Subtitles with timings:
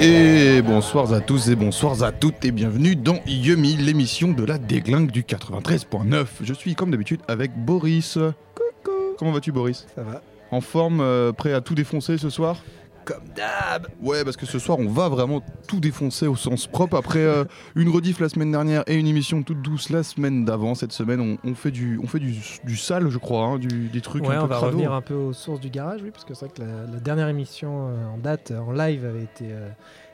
[0.00, 4.56] Et bonsoir à tous et bonsoir à toutes et bienvenue dans Yumi, l'émission de la
[4.56, 6.26] déglingue du 93.9.
[6.42, 8.16] Je suis comme d'habitude avec Boris.
[8.54, 9.16] Coucou.
[9.18, 9.86] Comment vas-tu Boris?
[9.94, 10.22] Ça va.
[10.50, 12.62] En forme, euh, prêt à tout défoncer ce soir?
[13.08, 16.96] Comme d'hab Ouais, parce que ce soir, on va vraiment tout défoncer au sens propre.
[16.96, 20.74] Après euh, une rediff la semaine dernière et une émission toute douce la semaine d'avant,
[20.74, 22.34] cette semaine, on, on fait du, on fait du,
[22.64, 24.66] du sale, je crois, hein, du- des trucs Ouais, un on peu va crado.
[24.72, 27.00] revenir un peu aux sources du garage, oui, parce que c'est vrai que la, la
[27.00, 29.68] dernière émission euh, en date, en live, avait été euh,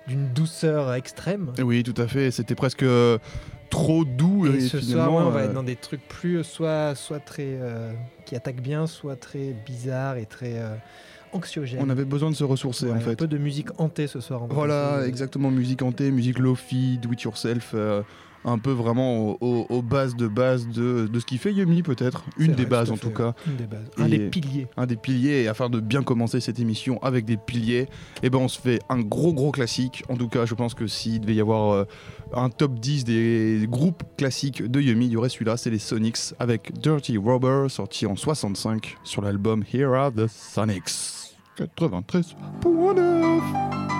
[0.07, 1.53] d'une douceur extrême.
[1.59, 2.31] Oui, tout à fait.
[2.31, 2.85] C'était presque
[3.71, 4.47] trop doux.
[4.47, 7.59] Et, et ce soir, ouais, on va être dans des trucs plus soit, soit très
[8.25, 10.55] qui attaquent bien, soit très bizarres et très
[11.81, 13.17] on avait besoin de se ressourcer Ouais, en Un fait.
[13.17, 14.47] peu de musique hantée ce soir.
[14.47, 15.51] va Voilà, exactement.
[15.51, 17.73] Musique hantée, musique lofi, do it yourself.
[17.75, 18.03] euh,
[18.47, 21.83] un peu vraiment au- au- aux bases de base de, de ce qui fait Yumi,
[21.83, 22.25] peut-être.
[22.37, 23.35] Une vrai, des bases en tout fait, cas.
[23.47, 23.87] Une des bases.
[23.97, 24.67] Un des piliers.
[24.77, 27.89] un des piliers et afin de bien commencer cette émission avec des piliers
[28.23, 30.87] et ben on se fait un gros gros classique en tout cas je pense que
[30.87, 31.85] s'il devait y avoir euh,
[32.35, 36.35] un top 10 des groupes classiques de Yumi il y aurait celui-là c'est les Sonics
[36.39, 41.24] avec Dirty Rubber sorti en 65 sur l'album Here Are the Sonics
[41.57, 43.94] 93.9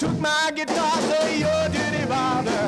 [0.00, 2.59] took my guitar to your dirty barber.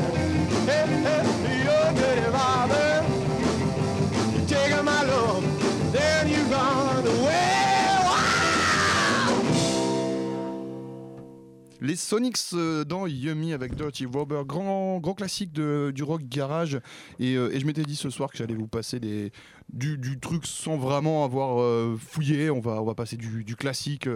[11.83, 16.79] Les Sonics euh, dans Yummy avec Dirty Rubber, grand, grand classique du rock garage.
[17.19, 20.77] Et, euh, et je m'étais dit ce soir que j'allais vous passer du, truc sans
[20.77, 22.51] vraiment avoir euh, fouillé.
[22.51, 24.09] On va, on va passer du, classique,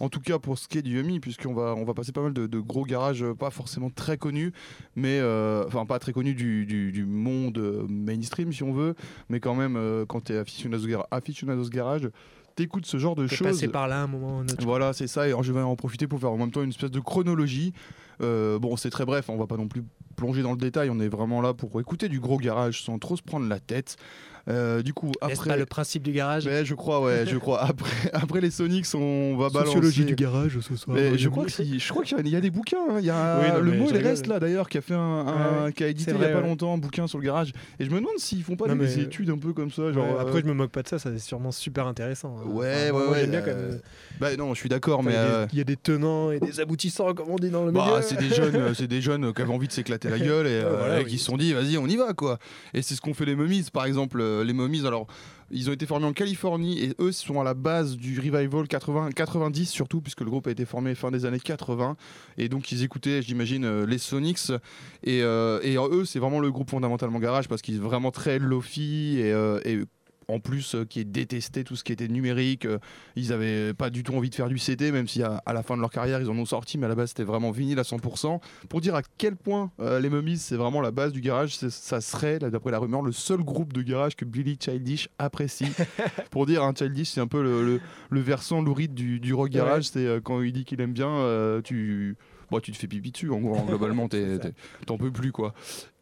[0.00, 2.22] en tout cas pour ce qui est du Yummy, puisqu'on va, on va passer pas
[2.22, 4.52] mal de, gros garages, pas forcément très connus,
[4.96, 5.20] mais
[5.66, 8.94] enfin pas très connus du, monde mainstream si on veut,
[9.28, 12.08] mais quand même, quand tu es aficionados, gar- aficionados garage,
[12.60, 13.46] t'écoutes ce genre de choses.
[13.46, 14.64] passé par là un moment ou un autre.
[14.64, 15.26] Voilà, c'est ça.
[15.26, 17.72] Et alors, je vais en profiter pour faire en même temps une espèce de chronologie.
[18.20, 19.82] Euh, bon, c'est très bref, on va pas non plus
[20.16, 20.90] plonger dans le détail.
[20.90, 23.96] On est vraiment là pour écouter du gros garage sans trop se prendre la tête.
[24.50, 25.48] Euh, du coup, après.
[25.50, 27.62] pas le principe du garage Ouais, je crois, ouais, je crois.
[27.62, 29.66] Après, après les Sonics, on va balancer.
[29.72, 30.96] Sociologie du garage ce soir.
[30.96, 32.78] Mais je crois que si- je crois qu'il y, a- des bouquins.
[32.90, 32.96] hein.
[32.98, 34.94] Il y a Oui, non, le mais mot il reste là d'ailleurs qui a fait
[34.94, 35.24] un, un-
[35.60, 35.72] Ouais, ouais.
[35.72, 36.42] qui a édité il y a pas ouais.
[36.42, 37.52] longtemps un bouquin sur le garage.
[37.78, 39.70] Et je me demande s'ils font pas Non, des, des mais- études un peu comme
[39.70, 40.06] ça, Ouais, genre.
[40.18, 42.36] euh, Après, je me moque pas de ça, ça c'est sûrement super intéressant.
[42.38, 42.48] hein.
[42.50, 43.80] Ouais, ouais, ouais, J'aime bien euh, quand même.
[44.20, 45.12] Bah non, je suis d'accord, mais.
[45.12, 47.86] Il y a euh, des- tenants et des aboutissants, comme on dit dans le Bah,
[47.86, 48.02] milieu.
[48.02, 50.60] c'est des jeunes, euh, c'est des jeunes qui avaient envie de s'éclater la gueule et,
[50.64, 52.38] euh, qui se sont dit vas-y on y va quoi.
[52.74, 54.20] Et c'est ce qu'ont fait les Mummies par exemple.
[54.40, 55.06] Euh, Les Mummies alors
[55.52, 59.10] ils ont été formés en Californie et eux sont à la base du revival 80
[59.10, 61.96] 90 surtout puisque le groupe a été formé fin des années 80
[62.38, 64.50] et donc ils écoutaient j'imagine euh, les Sonics.
[65.02, 65.60] Et, euh,
[65.90, 69.84] eux c'est vraiment le groupe fondamentalement garage parce qu'ils sont vraiment très lofi et
[70.30, 72.64] en plus euh, qui détestait tout ce qui était numérique.
[72.66, 72.78] euh,
[73.16, 75.62] ils avaient pas du tout envie de faire du CD, même si à, à la
[75.62, 77.78] fin de leur carrière ils en ont sorti, mais à la base c'était vraiment vinyle
[77.78, 78.40] à 100%.
[78.68, 82.00] Pour dire à quel point euh, les Mummies c'est vraiment la base du garage, ça
[82.00, 85.66] serait, d'après la rumeur, le seul groupe de garage que Billy Childish apprécie.
[86.30, 87.80] Pour dire, un Childish c'est un peu le, le-
[88.10, 92.16] le versant louride du, du rock garage, c'est quand il dit qu'il aime bien, tu.
[92.50, 94.08] Bon, tu te fais pipi dessus, en gros, hein, globalement,
[94.86, 95.54] t'en peux plus, quoi.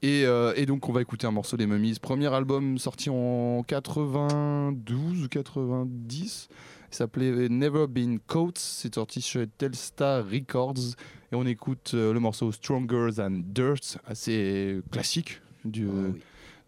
[0.03, 1.99] Et, euh, et donc, on va écouter un morceau des Mummies.
[2.01, 6.49] Premier album sorti en 92 ou 90.
[6.91, 8.59] Il s'appelait Never Been Caught.
[8.59, 10.95] C'est sorti chez Telstar Records.
[11.33, 15.87] Et on écoute euh, le morceau Stronger Than Dirt, assez classique du,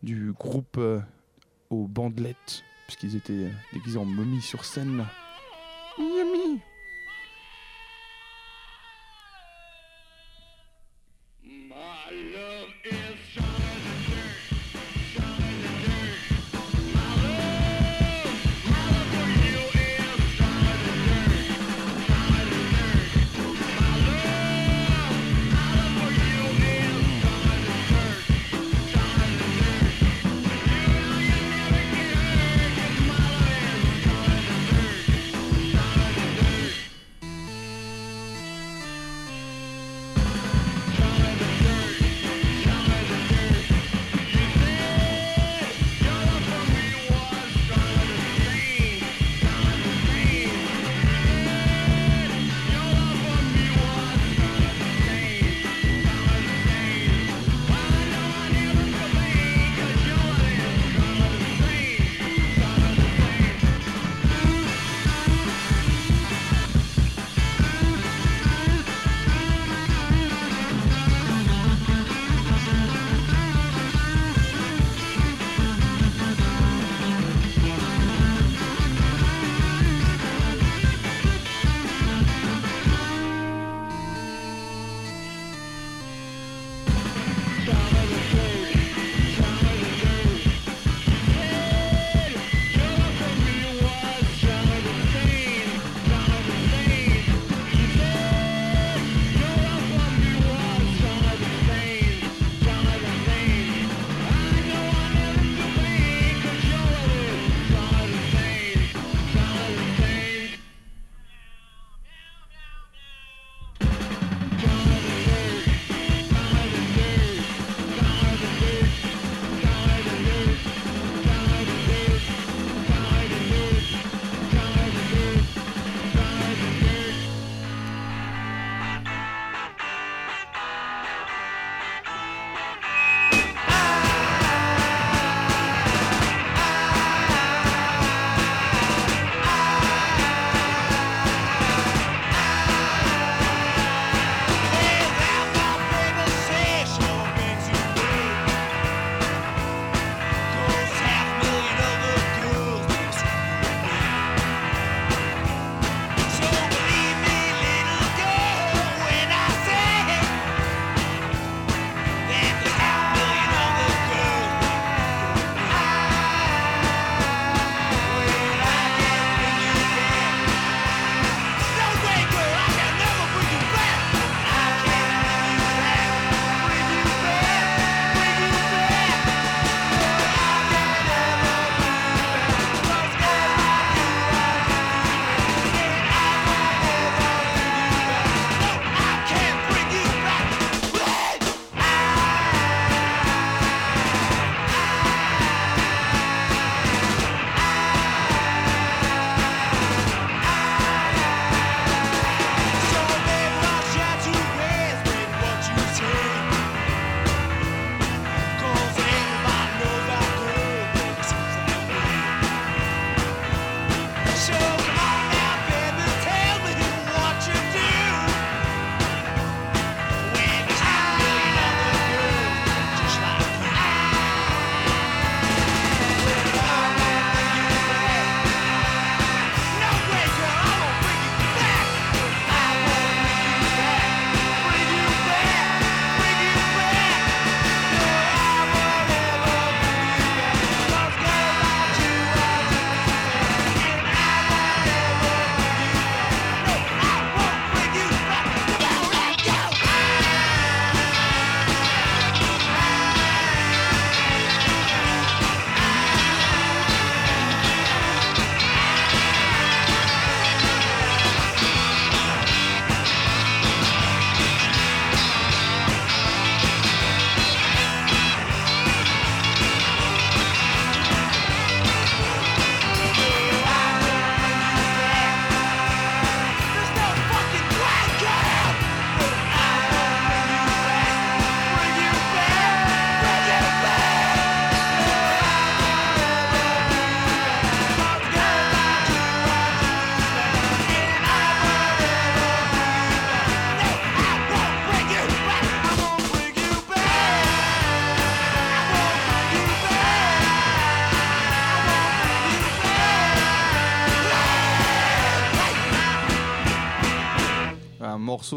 [0.02, 1.00] du groupe euh,
[1.70, 5.06] aux bandelettes, puisqu'ils étaient déguisés en momies sur scène.
[5.98, 6.60] Yummy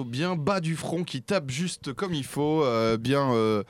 [0.02, 3.64] bien bas du front qui tape juste comme il faut, euh, bien, euh,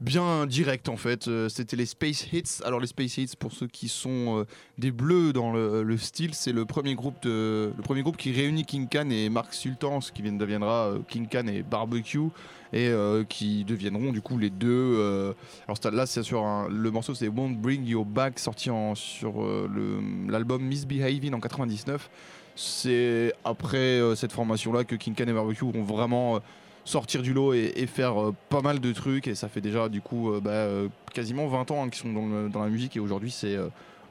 [0.00, 1.28] bien direct en fait.
[1.28, 2.62] Euh, C'était les Space Hits.
[2.64, 4.44] Alors les Space Hits, pour ceux qui sont
[4.78, 8.64] des bleus dans le, le style, c'est le premier groupe le premier groupe qui réunit
[8.64, 12.28] King Khan et Mark Sultan, ce qui deviendra King Khan et Barbecue,
[12.72, 12.92] et
[13.28, 15.34] qui deviendront du coup les deux.
[15.66, 20.62] alors là, c'est sur le morceau, c'est Won't Bring Your Back, sorti sur euh, l'album
[20.62, 22.10] Misbehaving en 99.
[22.54, 26.38] C'est après euh, cette formation-là que King et Barbecue vont vraiment euh,
[26.84, 29.26] sortir du lot et, faire euh, pas mal de trucs.
[29.26, 30.66] Et ça fait déjà du coup bah,
[31.12, 32.96] quasiment 20 ans hein, qu'ils sont dans, la musique.
[32.96, 33.56] Et aujourd'hui, c'est,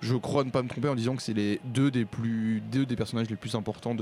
[0.02, 2.06] je crois ne pas me tromper en disant que c'est les deux des
[2.96, 3.96] personnages les plus importants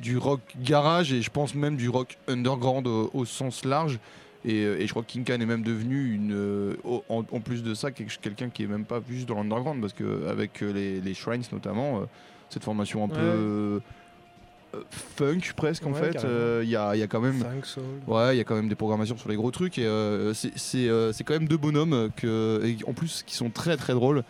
[0.00, 3.98] du rock garage et je pense même du rock underground au, sens large.
[4.44, 6.76] Et, je crois que King est même devenu une,
[7.08, 10.60] en, plus de ça quelqu'un qui est même pas juste dans l'underground parce que avec
[10.60, 12.02] les, Shrines notamment,
[12.52, 13.78] cette formation un peu euh,
[15.16, 16.32] funk presque en fait, carrément.
[16.32, 17.82] euh, il y, a, il y a quand même soul.
[18.06, 20.88] Ouais, il y a quand même des programmations sur les gros trucs et euh, c'est
[20.88, 24.22] euh, quand même deux bonhommes que, et en plus qui sont très très drôles.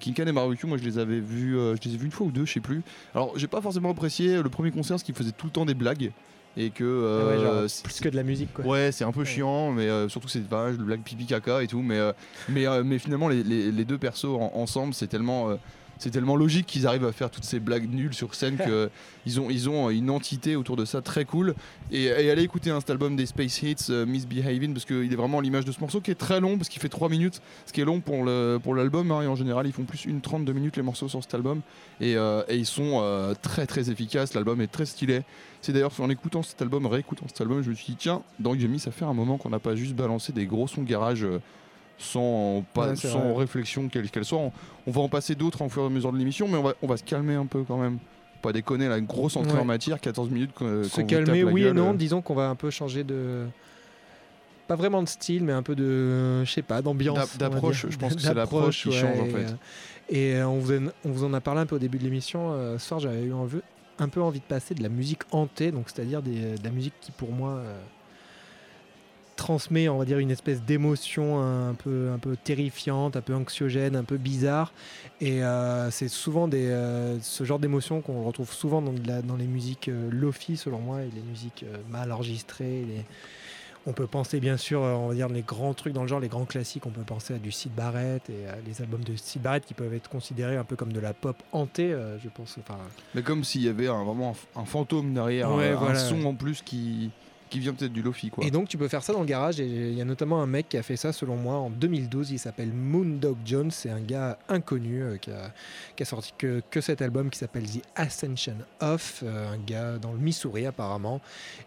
[0.00, 2.26] King Khan et Barbecue, moi je les avais vus, je les ai vus une fois
[2.26, 2.80] ou deux, je sais plus.
[3.14, 5.74] Alors j'ai pas forcément apprécié le premier concert parce qu'ils faisaient tout le temps des
[5.74, 6.10] blagues
[6.56, 8.64] et que Ah ouais, genre, plus que de la musique quoi.
[8.64, 9.26] Ouais, c'est un peu Ouais.
[9.26, 11.82] chiant, mais euh, surtout c'est vache, le blague pipi caca et tout.
[11.82, 12.12] Mais, euh,
[12.48, 15.50] mais, mais finalement, les, les- les deux persos en- ensemble, c'est tellement,
[15.98, 18.90] c'est tellement logique qu'ils arrivent à faire toutes ces blagues nulles sur scène que
[19.26, 21.54] ils ont, ils ont une entité autour de ça très cool.
[21.90, 25.16] Et, et allez écouter hein, cet album des Space Hits, euh, Misbehaving, parce qu'il est
[25.16, 27.40] vraiment à l'image de ce morceau qui est très long, parce qu'il fait 3 minutes,
[27.66, 29.10] ce qui est long pour le pour l'album.
[29.10, 31.60] hein, et en général, ils font plus une 32 minutes les morceaux sur cet album.
[32.00, 34.34] Et, euh, et ils sont euh, très très efficaces.
[34.34, 35.22] L'album est très stylé.
[35.62, 38.54] C'est d'ailleurs en écoutant cet album, réécoutant cet album, je me suis dit tiens, dans
[38.54, 41.26] Yumi, ça fait un moment qu'on n'a pas juste balancé des gros sons de garage
[41.98, 43.34] sans, pas, Ouais, sans vrai.
[43.40, 44.38] réflexion quelle qu'elle soit.
[44.38, 44.52] On,
[44.86, 46.74] on va en passer d'autres en fur et à mesure de l'émission, mais on va,
[46.82, 47.98] on va se calmer un peu quand même.
[48.42, 49.60] Pas déconner, la grosse entrée Ouais.
[49.60, 50.52] en matière, 14 minutes.
[50.54, 51.90] qu'on- Se calmer, oui et non.
[51.90, 51.94] euh.
[51.96, 53.46] Disons qu'on va un peu changer de.
[54.68, 56.42] Pas vraiment de style, mais un peu de.
[56.44, 57.36] Je sais pas, d'ambiance.
[57.38, 59.44] D'approche, je pense que c'est l'approche qui ouais, change, en fait.
[59.44, 59.54] euh,
[60.08, 62.04] Et euh, on vous, en, on vous en a parlé un peu au début de
[62.04, 62.52] l'émission.
[62.52, 63.32] euh, ce soir, j'avais eu
[63.98, 66.30] un peu envie de passer de la musique hantée, donc c'est-à-dire de
[66.62, 67.50] la musique qui, pour moi.
[67.50, 67.78] euh,
[69.36, 73.96] transmet on va dire une espèce d'émotion un peu un peu terrifiante un peu anxiogène
[73.96, 74.72] un peu bizarre
[75.20, 79.22] et euh, c'est souvent des, euh, ce genre d'émotion qu'on retrouve souvent dans, de la-
[79.22, 82.84] dans les musiques euh, lofi selon moi et les musiques euh, mal enregistrées.
[82.86, 83.04] les-
[83.86, 86.28] On peut penser bien sûr, on va dire les grands trucs dans le genre, les
[86.28, 86.86] grands classiques.
[86.86, 89.74] On peut penser à du Sid Barrett et à les albums de Sid Barrett qui
[89.74, 92.56] peuvent être considérés un peu comme de la pop hantée, je pense.
[92.58, 92.78] Enfin,
[93.14, 95.98] Mais comme s'il y avait un- vraiment un, fantôme derrière, Ouais, un, un voilà.
[95.98, 97.10] son en plus qui,
[97.60, 98.30] vient peut-être du Lofi.
[98.30, 98.44] Quoi.
[98.44, 100.46] Et donc tu peux faire ça dans le garage et il y a notamment un
[100.46, 104.00] mec qui a fait ça selon moi en 2012, il s'appelle Moondog Jones, c'est un
[104.00, 109.54] gars inconnu euh, qui, a, sorti que, cet album qui s'appelle The Ascension Of, euh,
[109.54, 111.20] un gars dans le Missouri apparemment.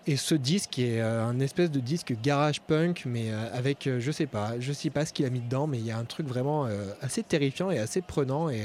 [0.06, 4.28] Et ce disque est euh, un espèce de disque garage punk mais avec, je sais
[4.28, 6.28] pas, je sais pas ce qu'il a mis dedans mais il y a un truc
[6.28, 6.68] vraiment
[7.02, 8.64] assez terrifiant et assez prenant et...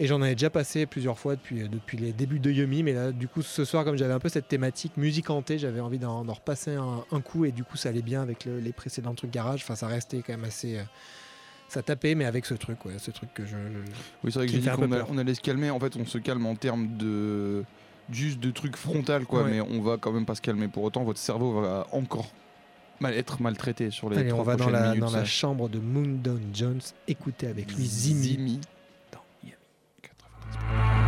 [0.00, 2.92] et j'en avais déjà passé plusieurs fois depuis, euh, depuis les débuts de Yumi, mais
[2.92, 5.98] là, du coup, ce soir, comme j'avais un peu cette thématique musique hantée, j'avais envie
[5.98, 8.72] d'en d'en repasser un, un coup, et du coup, ça allait bien avec le- les
[8.72, 9.60] précédents trucs garage.
[9.62, 10.78] Enfin, ça restait quand même assez.
[10.78, 10.82] euh,
[11.68, 13.50] ça tapait, mais avec ce truc, ouais, ce truc que je.
[13.50, 13.56] je-
[14.22, 15.70] Oui, c'est vrai que j'ai dit qu'on a- on allait se calmer.
[15.70, 17.64] En fait, on se calme en termes de
[18.10, 19.42] juste de trucs frontal, quoi.
[19.44, 19.50] Ouais.
[19.50, 20.68] Mais on va quand même pas se calmer.
[20.68, 22.30] Pour autant, votre cerveau va encore
[23.00, 25.00] mal être maltraité sur les Allez, on va dans la, minutes.
[25.00, 28.22] dans la chambre de Moondon Jones, écouter avec lui Zimi.
[28.22, 28.60] Zimi.
[30.52, 30.94] Dans Yumi.
[30.94, 31.03] Thank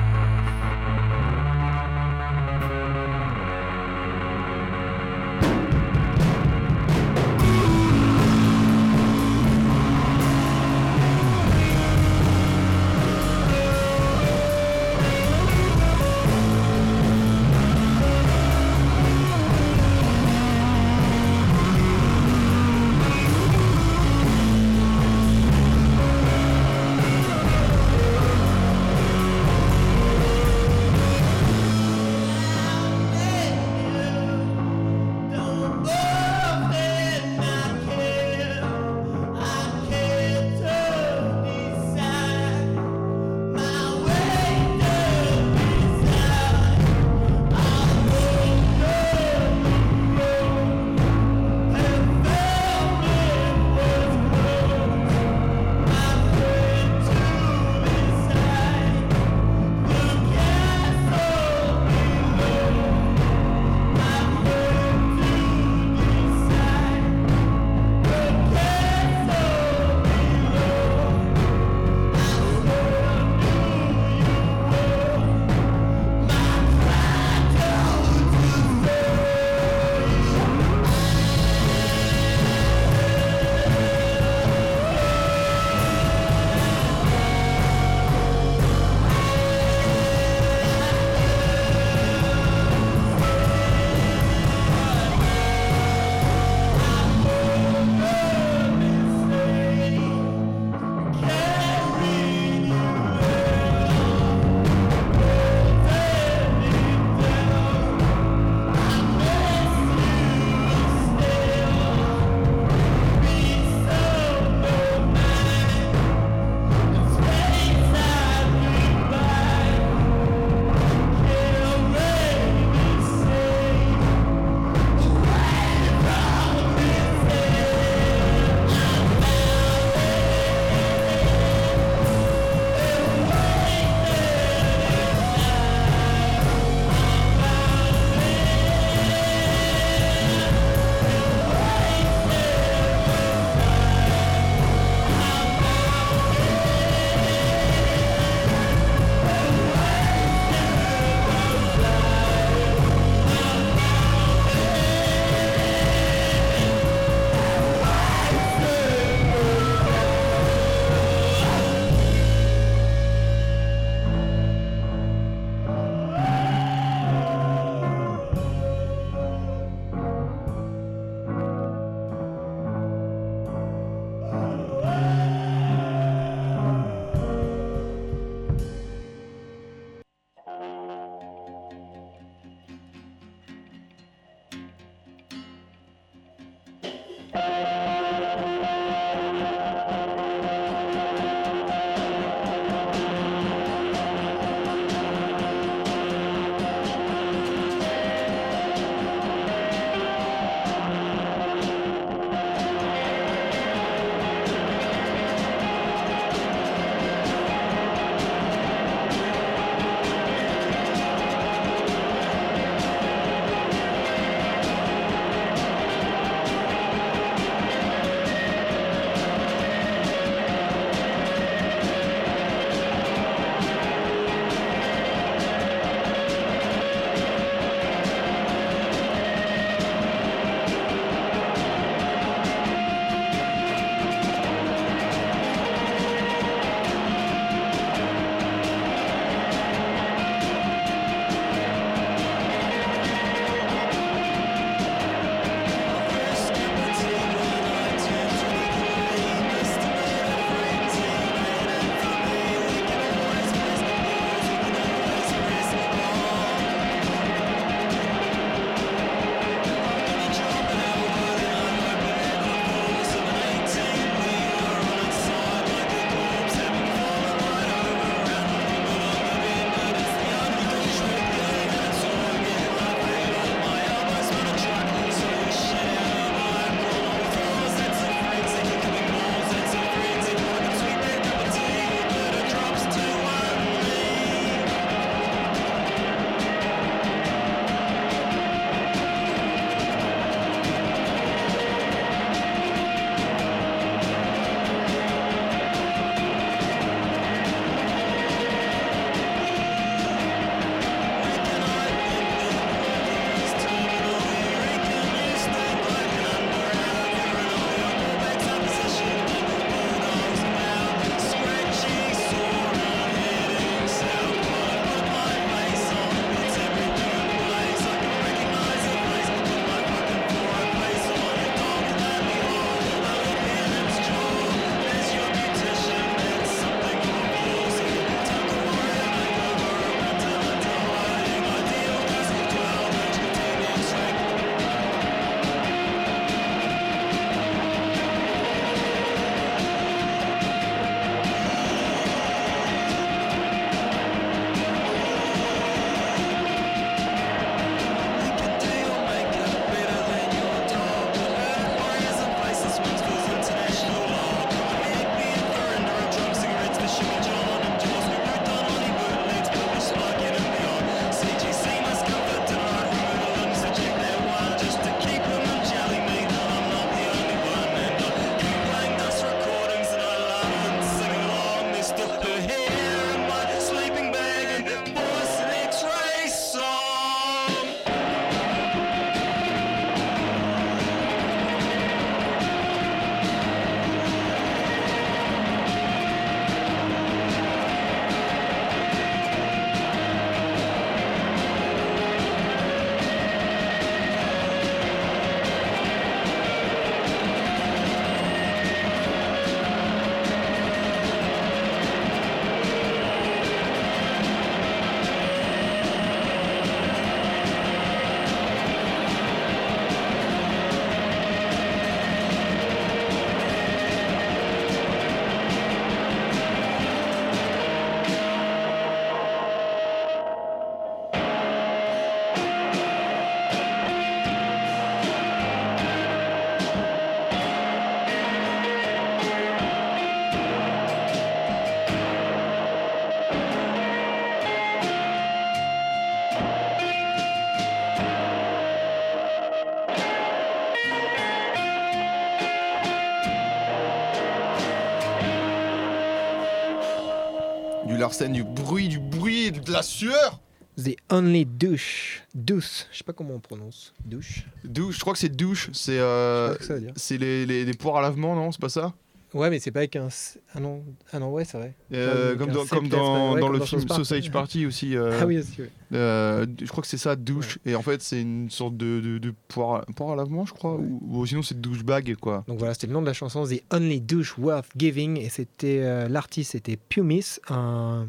[448.19, 450.41] Larsen, du bruit, du bruit, de la sueur.
[450.83, 452.23] The Only Douche.
[452.35, 452.87] Douce.
[452.91, 453.93] Je sais pas comment on prononce.
[454.07, 454.47] Douche.
[454.65, 455.69] Douche, je crois que c'est douche.
[455.75, 456.55] C'est euh,
[456.97, 458.95] c'est les, les, les poires à lavement, non C'est pas ça?
[459.34, 460.06] Ouais, mais c'est pas avec un.
[460.06, 461.75] s- Ah non, ah non ouais, c'est vrai.
[461.93, 463.86] Euh, Comme dans, comme dans, ouais, dans comme le film.
[463.89, 464.97] Sausage Party aussi.
[464.97, 465.71] euh, Ah oui, aussi, ouais.
[465.93, 467.58] euh, je crois que c'est ça, douche.
[467.67, 470.54] Et en fait, c'est une sorte de, de, de poire, à- poire à lavement, je
[470.54, 470.75] crois.
[470.76, 472.45] Ou, ou sinon, c'est douchebag, quoi.
[472.47, 475.80] Donc voilà, c'était le nom de la chanson The Only Douche Worth Giving et c'était
[475.82, 478.08] euh, l'artiste c'était Pumis, un,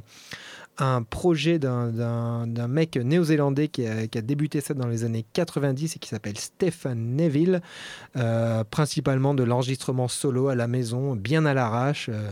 [0.79, 5.95] un projet d'un- mec néo-zélandais qui a, qui a débuté ça dans les années 90
[5.95, 7.61] et qui s'appelle Stephen Neville,
[8.15, 12.09] euh, principalement de l'enregistrement solo à la maison, bien à l'arrache.
[12.13, 12.31] euh,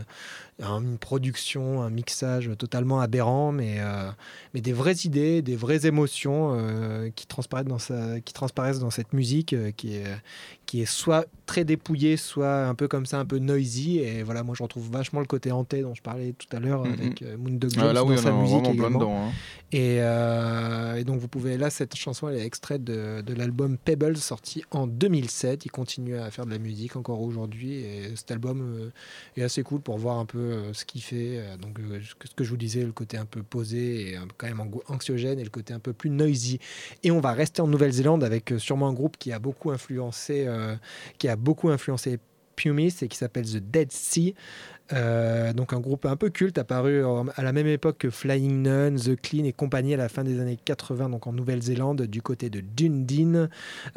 [0.59, 4.09] une production, un mixage totalement aberrant, mais, euh,
[4.53, 8.89] mais des vraies idées, des vraies émotions euh, qui, transparaissent dans sa, qui transparaissent dans
[8.89, 10.05] cette musique euh, qui, est,
[10.65, 13.99] qui est soit très dépouillée, soit un peu comme ça, un peu noisy.
[13.99, 16.85] Et voilà, moi je retrouve vachement le côté hanté dont je parlais tout à l'heure
[16.85, 16.93] Mhm.
[16.93, 18.99] avec euh, Moondog Ah, Jones là, dans oui, sa musique également.
[18.99, 19.25] dedans.
[19.27, 19.31] hein.
[19.73, 19.97] Et,
[20.99, 24.63] et donc vous pouvez là cette chanson elle est extraite de, de l'album Pebbles sorti
[24.71, 25.65] en 2007.
[25.65, 28.91] Il continue à faire de la musique encore aujourd'hui et cet album
[29.35, 31.39] est assez cool pour voir un peu euh, ce qu'il fait.
[31.39, 34.47] Euh, donc euh, ce que je vous disais, le côté un peu posé et quand
[34.47, 36.59] même anxiogène et le côté un peu plus noisy.
[37.03, 40.47] Et on va rester en Nouvelle-Zélande avec sûrement un groupe qui a beaucoup influencé,
[41.17, 42.19] qui a beaucoup influencé
[42.55, 44.33] Pumis et qui s'appelle The Dead Sea.
[44.93, 47.03] Euh, donc un groupe un peu culte apparu
[47.35, 50.39] à la même époque que Flying Nun, The Clean et compagnie à la fin des
[50.39, 53.47] années 80 donc en Nouvelle-Zélande du côté de Dundee.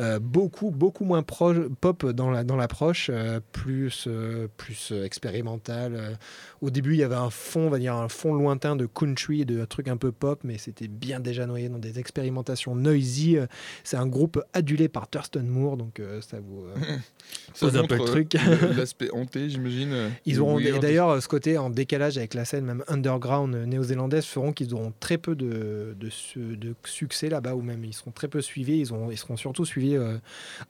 [0.01, 4.09] Euh, beaucoup beaucoup moins proche, pop dans la- dans l'approche, euh, plus
[4.57, 6.17] plus expérimental.
[6.63, 8.87] Euh, au début il y avait un fond, on va dire un fond lointain de
[8.87, 12.75] country et de trucs un peu pop, mais c'était bien déjà noyé dans des expérimentations
[12.75, 13.37] noisy.
[13.37, 13.47] Euh,
[13.85, 16.75] C'est un groupe adulé par Thurston Moore donc euh, ça vous euh,
[17.55, 18.35] Ça pose un peu le truc.
[18.37, 19.93] euh, L'aspect hanté, j'imagine.
[19.93, 24.25] euh, Ils auront et d'ailleurs ce côté en décalage avec la scène même underground néo-zélandaise
[24.25, 28.11] feront qu'ils auront très peu de, de, su- de succès là-bas ou même ils seront
[28.11, 28.79] très peu suivis.
[28.79, 30.17] Ils, ont, ils seront surtout suivis euh,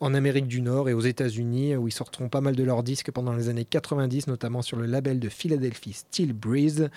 [0.00, 3.10] en Amérique du Nord et aux États-Unis où ils sortiront pas mal de leurs disques
[3.10, 6.88] pendant les années 90, notamment sur le label de Philadelphie Steel Breeze.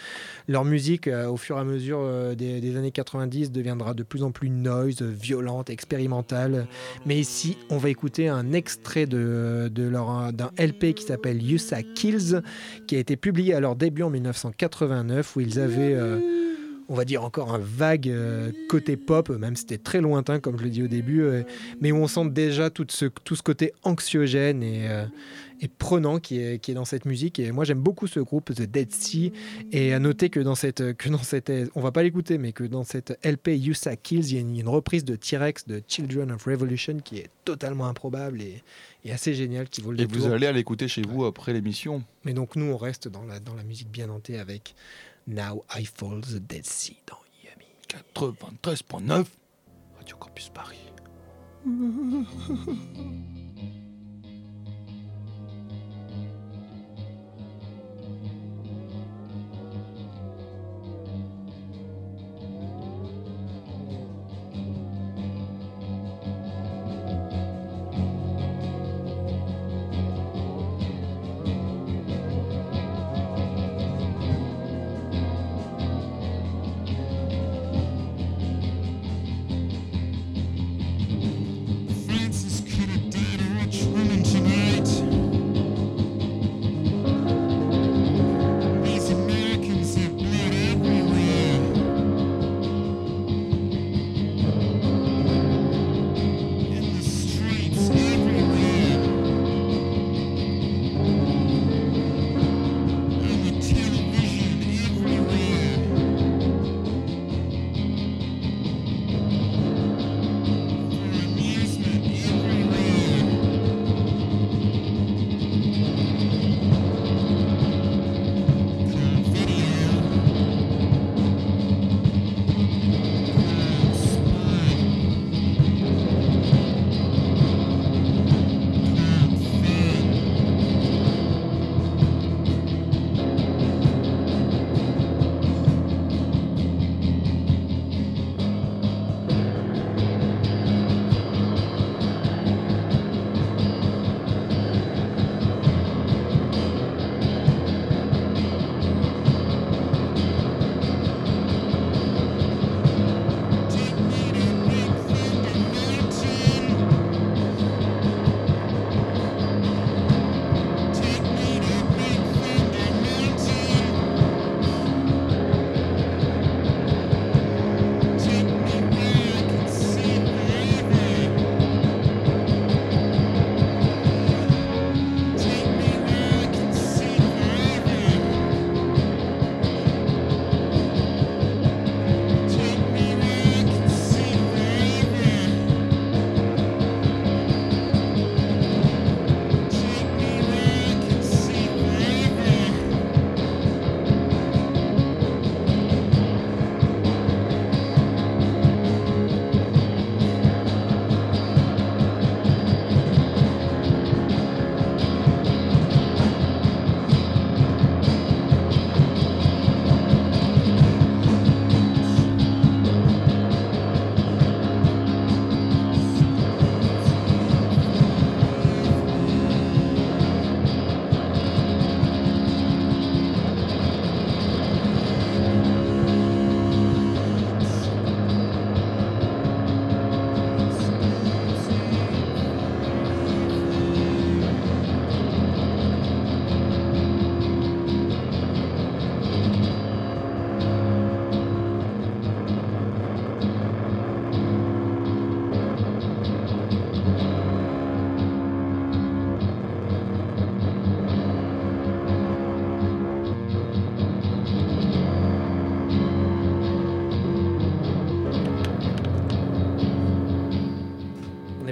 [0.48, 4.24] Leur musique euh, au fur et à mesure euh, des, années 90 deviendra de plus
[4.24, 6.68] en plus noise, violente, expérimentale.
[7.06, 12.42] Mais ici, on va écouter un extrait de, d'un LP qui s'appelle USA Kills
[12.88, 16.20] qui a été publié à leur début en 1989, où ils avaient, euh,
[16.92, 20.60] on va dire, encore un vague euh, côté pop, même si c'était très lointain, comme
[20.60, 21.44] je l'ai dit au début, euh,
[21.80, 25.06] mais où on sent déjà tout ce, tout ce côté anxiogène et, euh,
[25.62, 27.40] et prenant qui est, qui est dans cette musique.
[27.40, 29.32] Et moi, j'aime beaucoup ce groupe, The Dead Sea.
[29.72, 32.66] Et à noter que dans cette, que dans cette, on va pas l'écouter, mais que
[32.66, 36.34] dans cette LP USA Kills, il y a une, une reprise de T-Rex de Children
[36.34, 38.64] of Revolution qui est totalement improbable et,
[39.06, 40.28] et assez géniale, qui vaut le Et détour.
[40.28, 42.04] vous allez à l'écouter chez vous après l'émission.
[42.26, 44.76] Mais donc nous, on reste dans la, dans la musique bien hantée avec
[45.28, 47.68] Now I Fall the Dead Sea dans Yummy.
[47.88, 49.28] 93.9
[49.98, 50.80] Radio Campus Paris.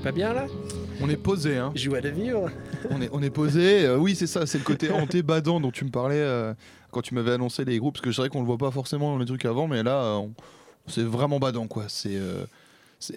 [0.09, 0.47] pas bien là
[1.01, 1.71] On est posé, hein.
[1.75, 2.49] Joie de vivre.
[2.89, 3.85] on, est, on est posé.
[3.85, 6.53] euh, oui, c'est ça, c'est le côté anté-badant dont tu me parlais euh,
[6.91, 7.93] quand tu m'avais annoncé les groupes.
[7.95, 10.01] Parce que c'est vrai qu'on le voit pas forcément dans les trucs avant, mais là,
[10.03, 10.33] euh, on-
[10.87, 11.83] c'est vraiment badant, quoi.
[11.87, 12.15] C'est.
[12.15, 12.43] euh,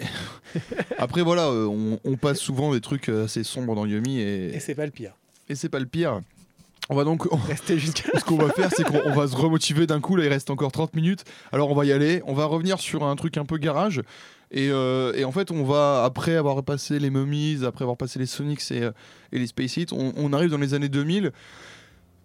[0.98, 4.60] Après, voilà, euh, on, on passe souvent des trucs assez sombres dans Yumi et, Et
[4.60, 5.12] c'est pas le pire.
[5.48, 6.20] et c'est pas le pire.
[6.90, 7.22] On va donc.
[7.48, 8.18] Restez jusqu'à.
[8.18, 10.16] Ce qu'on va faire, c'est qu'on on va se remotiver d'un coup.
[10.16, 11.24] Là, il reste encore 30 minutes.
[11.52, 12.22] Alors, on va y aller.
[12.26, 14.02] On va revenir sur un truc un peu garage.
[14.54, 18.18] Et, euh, et en fait, on va, après avoir passé les Mummies, après avoir passé
[18.18, 18.90] les Sonics et, euh,
[19.32, 21.32] et les Space Hits, on, on arrive dans les années 2000.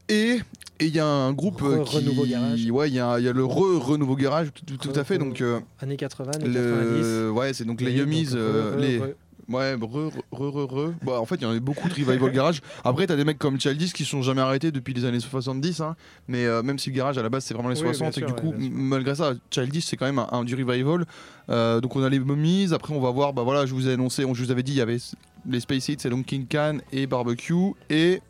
[0.09, 0.39] Et
[0.79, 1.97] il y a un groupe euh, Re- qui.
[1.97, 2.65] renouveau garage.
[2.71, 5.17] Ouais, il y a, il y a le re- renouveau garage, tout, tout à fait.
[5.17, 7.93] Donc, euh, Années 80, années le, ouais, c'est donc 90.
[7.93, 8.27] les Yummies.
[8.81, 9.01] Les,
[9.49, 10.93] Ouais, re, re, re, re.
[11.03, 12.61] Bah, en fait, il y en a beaucoup de revival garage.
[12.83, 15.79] Après, t'as des mecs comme Childish qui sont jamais arrêtés depuis les années 70.
[15.81, 15.95] hein.
[16.27, 18.27] Mais euh, même si le garage à la base c'est vraiment les Oui, 60 bien
[18.27, 21.05] et que du coup, ouais, malgré ça, Childish c'est quand même un, un du revival.
[21.49, 22.73] Euh, donc on a les mummies.
[22.73, 23.31] Après, on va voir.
[23.33, 24.97] Bah voilà, je vous ai annoncé, on, je vous avais dit, il y avait
[25.49, 28.21] les Space Hits, et donc King Can et Barbecue et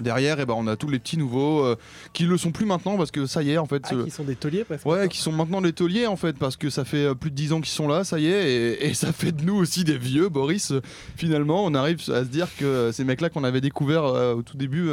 [0.00, 1.76] derrière, et ben on a tous les petits nouveaux euh,
[2.12, 3.82] qui le sont plus maintenant parce que ça y est en fait.
[3.90, 4.86] Ah, euh, qui sont des tauliers presque.
[4.86, 7.36] Ouais, qui sont maintenant les tauliers en fait, parce que ça fait euh, plus de
[7.36, 9.84] 10 ans qu'ils sont là, ça y est, et, et ça fait de nous aussi
[9.84, 10.72] des vieux, Boris.
[11.16, 14.56] Finalement, on arrive à se dire que euh, ces mecs-là qu'on avait découverts au tout
[14.56, 14.90] début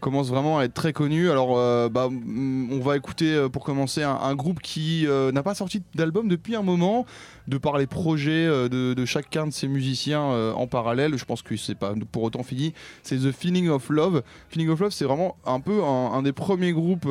[0.00, 1.30] commencent vraiment à être très connus.
[1.30, 5.42] Alors, euh, bah, mm, on va écouter euh, pour commencer un, groupe qui euh, n'a
[5.42, 7.06] pas sorti d'album depuis un moment,
[7.48, 11.16] de par les projets de, chacun de ces musiciens en parallèle.
[11.16, 12.74] Je pense que c'est pas pour autant fini.
[13.02, 14.22] C'est The Feeling of Love.
[14.48, 17.08] Feeling of Love, c'est vraiment un peu un, des premiers groupes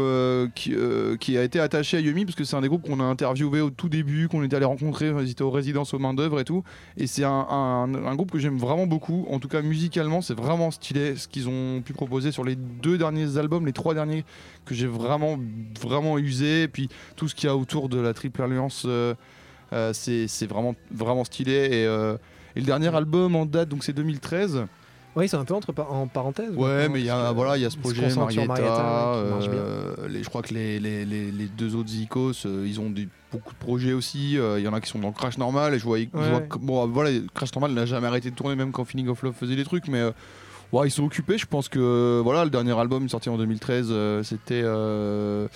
[0.55, 3.61] qui, a été attaché à Yumi, parce que c'est un des groupes qu'on a interviewé
[3.61, 6.45] au tout début, qu'on était allé rencontrer, ils étaient aux résidences aux mains d'œuvre et
[6.45, 6.63] tout.
[6.97, 9.25] Et c'est un- un groupe que j'aime vraiment beaucoup.
[9.29, 12.97] En tout cas, musicalement, c'est vraiment stylé ce qu'ils ont pu proposer sur les deux
[12.97, 14.23] derniers albums, les trois derniers
[14.65, 15.37] que j'ai vraiment,
[15.79, 16.63] vraiment usé.
[16.63, 19.13] Et puis tout ce qu'il y a autour de la Triple Alliance, euh,
[19.73, 21.53] euh, c'est c'est vraiment, vraiment stylé.
[21.53, 22.17] Et, euh,
[22.55, 24.65] et le dernier album en date, donc c'est 2013.
[25.15, 26.53] Ouais, ils sont un peu entre par- en parenthèse.
[26.57, 28.01] Ouais, mais il y a voilà, il y a ce projet
[28.45, 28.45] Marietta.
[28.47, 29.59] Marietta, ouais, marche bien.
[29.59, 32.89] euh, les, je crois que les, les, les, les deux autres Zikos, euh, ils ont
[32.89, 34.37] des, beaucoup de projets aussi.
[34.37, 36.05] euh, Il y en a qui sont dans Crash Normal et je vois, je
[36.49, 39.35] que- bon, voilà, Crash Normal n'a jamais arrêté de tourner même quand Feeling of Love
[39.35, 40.01] faisait des trucs, mais
[40.81, 41.37] euh, ils sont occupés.
[41.37, 45.47] Je pense que euh, voilà, le dernier album sorti en 2013, euh, c'était euh,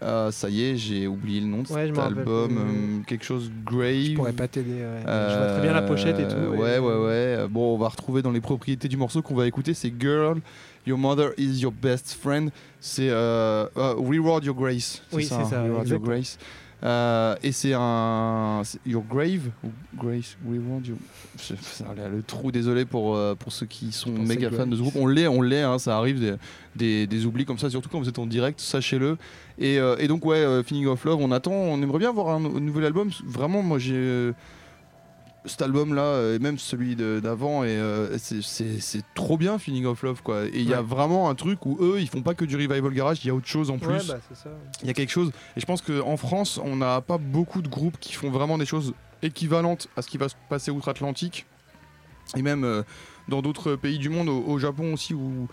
[0.00, 3.50] ah, ça y est, j'ai oublié le nom de Ouais, cet album, euh, quelque chose
[3.64, 3.94] Grave.
[3.94, 4.70] Je pourrais pas t'aider.
[4.74, 5.00] ouais.
[5.04, 6.36] Je vois très bien la pochette et tout.
[6.36, 7.36] Euh, Ouais, ouais, ouais.
[7.38, 10.40] Euh, Bon, on va retrouver dans les propriétés du morceau qu'on va écouter, c'est Girl,
[10.86, 12.50] Your Mother is Your Best Friend.
[12.80, 15.02] C'est euh, euh, Reward Your Grace.
[15.12, 16.00] Oui, ça, c'est hein, ça, Reward Your.
[16.00, 16.38] Grace.
[16.84, 18.62] Euh, et c'est un.
[18.86, 20.84] Your Grave ou Grace Reward
[21.36, 24.94] ça, le, trou, désolé pour, euh, pour ceux qui sont méga fans de ce groupe.
[24.96, 26.34] On l'est, on l'est, hein, ça arrive des,
[26.76, 29.16] des, des oublis comme ça, surtout quand vous êtes en direct, sachez-le.
[29.58, 32.44] Et, euh, et donc, ouais, Feeling of Love, on attend, on aimerait bien voir un,
[32.44, 33.10] un nouvel album.
[33.26, 34.32] Vraiment, moi j'ai.
[35.44, 40.02] Euh, cet album là et même celui d'avant et euh, c'est- trop bien Feeling of
[40.02, 40.44] Love quoi.
[40.46, 42.92] Et il y a vraiment un truc où eux ils font pas que du revival
[42.92, 43.88] garage il y a autre chose en plus.
[43.88, 44.18] Ouais, bah,
[44.82, 45.30] il y a quelque chose.
[45.56, 48.66] Et je pense qu'en France on n'a pas beaucoup de groupes qui font vraiment des
[48.66, 51.46] choses équivalentes à ce qui va se passer outre-Atlantique.
[52.36, 52.82] Et même euh,
[53.28, 55.48] dans d'autres pays du monde au, au Japon aussi où,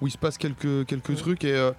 [0.00, 1.14] où il se passe quelques, quelques Ouais.
[1.16, 1.44] trucs.
[1.44, 1.72] Et, euh,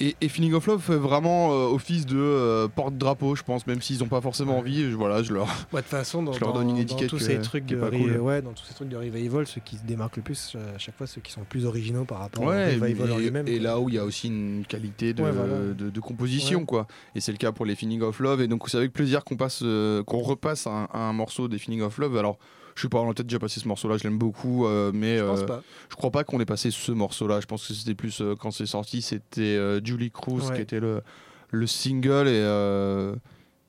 [0.00, 3.80] et, et Feeling of Love fait vraiment euh, office de euh, porte-drapeau je pense même
[3.80, 6.40] s'ils n'ont pas forcément envie je- voilà je leur Ouais, de toute façon, dans, Je
[6.40, 8.16] leur donne une dans étiquette tous que- ces trucs qui est de pas re- cool.
[8.20, 10.78] ouais, dans tous ces trucs de revival, ceux qui se démarquent le plus, euh, à
[10.78, 13.22] chaque fois ceux qui sont le plus originaux par rapport Ouais, au revival en et,
[13.22, 13.48] lui-même.
[13.48, 13.62] et quoi.
[13.62, 15.72] là où il y a aussi une qualité de, Ouais, voilà.
[15.74, 16.86] de, de composition, quoi.
[17.14, 18.42] Et c'est le cas pour les Feeling of Love.
[18.42, 21.82] Et donc c'est avec plaisir qu'on passe, euh, qu'on repasse un, un morceau des Feeling
[21.82, 22.16] of Love.
[22.16, 22.38] Alors,
[22.74, 25.24] je sais pas, a peut-être déjà passé ce morceau-là, je l'aime beaucoup, euh, mais Je
[25.24, 25.62] pense euh, pas.
[25.88, 27.40] je crois pas qu'on ait passé ce morceau-là.
[27.40, 29.56] Je pense que c'était plus euh, quand c'est sorti, c'était
[29.86, 30.56] Julie Cruz Ouais.
[30.56, 31.02] qui était le,
[31.50, 32.28] le single.
[32.28, 33.14] Et, euh,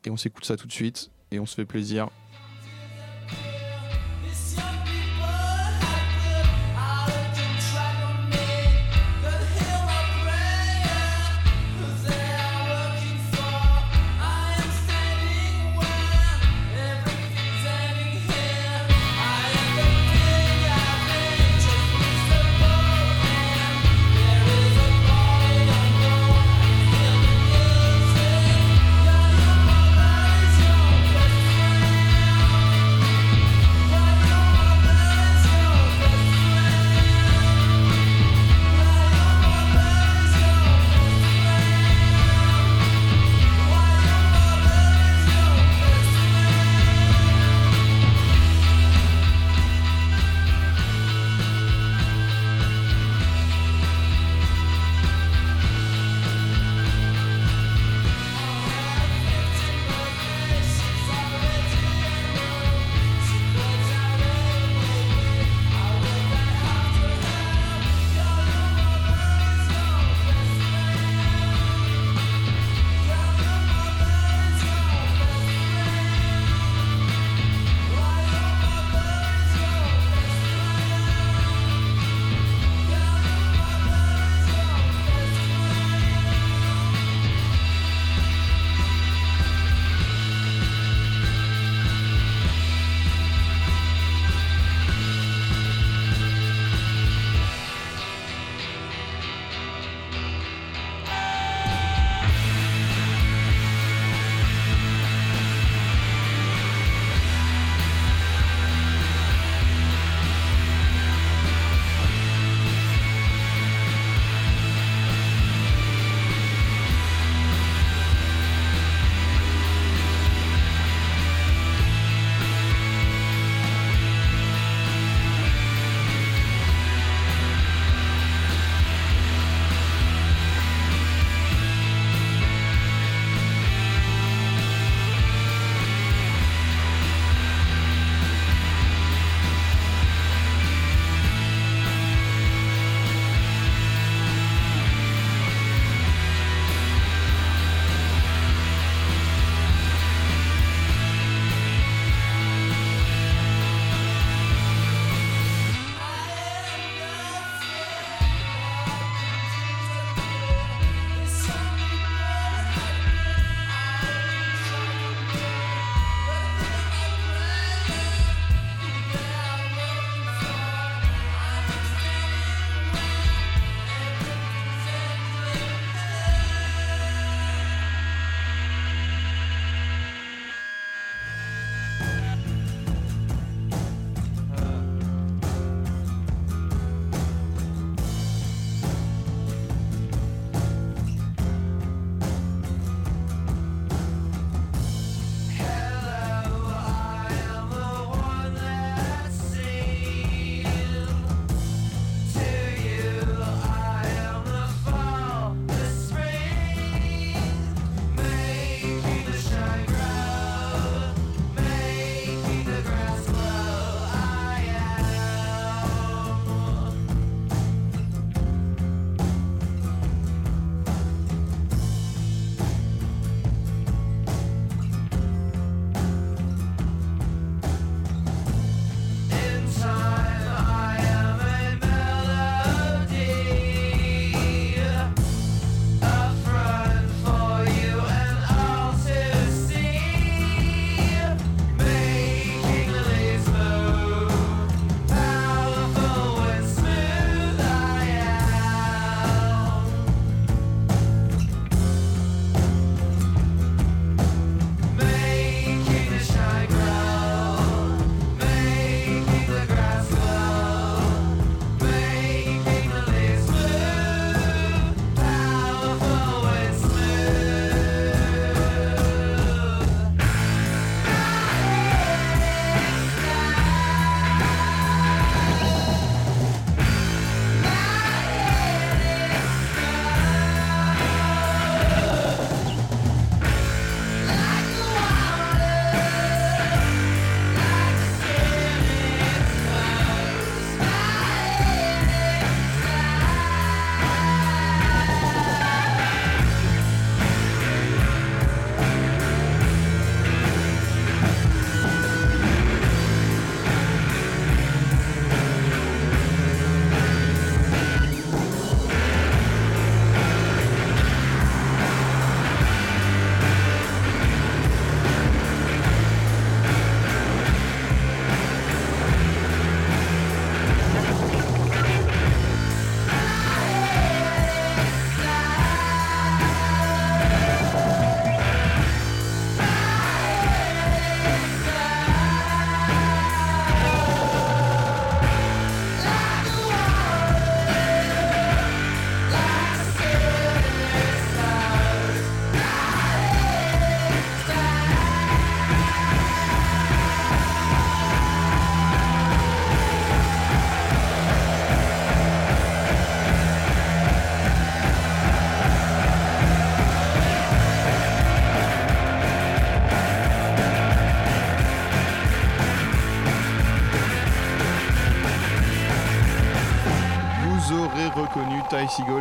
[0.06, 2.10] et on s'écoute ça tout de suite et on se fait plaisir.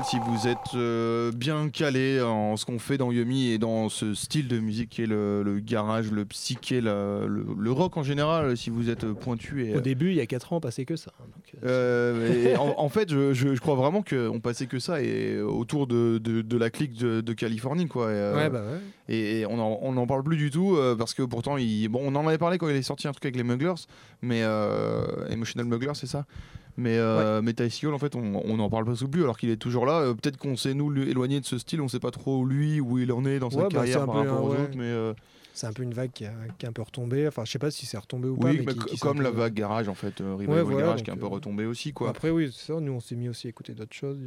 [0.08, 4.14] Si vous êtes euh, bien calé en ce qu'on fait dans Yumi et dans ce
[4.14, 7.26] style de musique qui est le, le garage, le psyché, le,
[7.58, 9.66] le rock en général, si vous êtes pointu.
[9.68, 11.10] Et, Au début, il y a 4 ans, on passait que ça.
[11.20, 14.66] hein, donc, euh, Euh, et en, en fait, je, je- je crois vraiment qu'on passait
[14.66, 18.10] que ça et autour de, de- de la clique de, de Californie, quoi.
[18.12, 18.78] Et, euh, Ouais, bah ouais.
[19.14, 21.88] et, et on en- on n'en parle plus du tout euh, parce que pourtant, il,
[21.88, 23.74] bon, on en avait parlé quand il est sorti un truc avec les Mugglers,
[24.22, 26.26] mais euh, Emotional Mugglers, c'est ça?
[26.78, 29.56] Mais, euh, mais Ty Segall, en fait, on n'en parle pas plus alors qu'il est
[29.56, 30.00] toujours là.
[30.00, 32.98] Euh, Peut-être qu'on s'est nous éloigné de ce style, on sait pas trop lui où
[32.98, 34.60] il en est dans sa Ouais, bah, carrière par peu rapport aux ouais.
[34.60, 35.14] autres, mais euh,
[35.54, 37.26] C'est un peu une vague qui, a- qui est un peu retombée.
[37.26, 38.48] Enfin, je sais pas si c'est retombé ou pas.
[38.48, 40.64] oui, mais mais qui- co- qui s'est comme la vague garage en fait, euh, Revival
[40.64, 42.10] Ouais, Garage qui est un peu euh, retombé aussi quoi.
[42.10, 42.78] Après, oui, c'est ça.
[42.78, 44.18] Nous, on s'est mis aussi à écouter d'autres choses.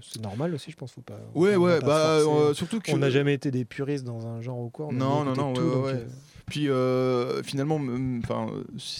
[0.00, 0.92] C'est normal aussi, je pense.
[0.92, 1.20] Faut pas.
[1.34, 4.40] Ouais, ouais, pas bah euh, surtout que On n'a jamais été des puristes dans un
[4.40, 4.86] genre ou quoi.
[4.86, 6.06] on Non, non, non, tout, ouais, donc, ouais, ouais.
[6.48, 7.80] Puis euh, finalement,
[8.22, 8.48] enfin,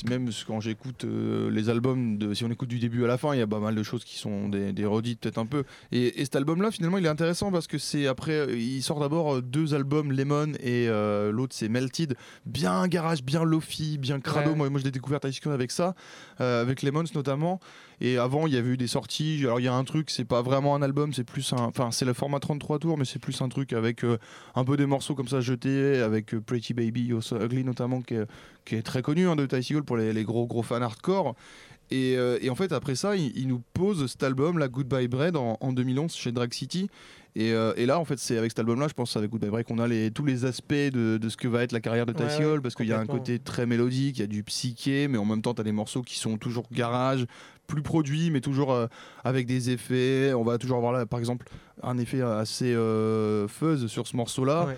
[0.09, 3.35] même quand j'écoute euh, les albums, de, si on écoute du début à la fin,
[3.35, 5.65] il y a pas mal de choses qui sont des, des redites peut-être un peu.
[5.93, 9.01] Et, et cet album-là, finalement, il est intéressant parce que c'est après, euh, il sort
[9.01, 14.51] d'abord deux albums, Lemon et euh, l'autre c'est Melted, bien garage, bien lofi, bien crado.
[14.51, 14.57] Ouais.
[14.57, 15.95] Moi, moi, je l'ai découvert à avec ça,
[16.39, 17.61] avec Lemons notamment.
[18.01, 19.41] Et avant, il y avait eu des sorties.
[19.43, 21.63] Alors, il y a un truc, c'est pas vraiment un album, c'est plus un.
[21.63, 24.19] Enfin, c'est le format 33 tours, mais c'est plus un truc avec euh,
[24.55, 28.83] un peu des morceaux comme ça jetés, avec euh, Pretty Baby, Ugly notamment, qui est,
[28.83, 31.35] très connu hein, de Ty pour les, les gros gros fans hardcore.
[31.91, 35.09] Et, euh, et en fait, après ça, il, il nous pose cet album, la Goodbye
[35.09, 36.89] Bread, en, en 2011 chez Drag City.
[37.35, 39.67] Et, euh, et là, en fait, c'est avec cet album-là, je pense, avec Goodbye Bread,
[39.67, 42.13] qu'on a les, tous les aspects de, de ce que va être la carrière de
[42.13, 45.09] Ty Ouais, parce qu'il y a un côté très mélodique, il y a du psyché,
[45.09, 47.27] mais en même temps, tu as des morceaux qui sont toujours garage,
[47.67, 48.87] plus produits, mais toujours euh,
[49.25, 50.33] avec des effets.
[50.35, 51.47] On va toujours avoir là, par exemple,
[51.83, 52.75] un effet assez
[53.49, 54.67] fuzz sur ce morceau-là.
[54.67, 54.77] Ouais.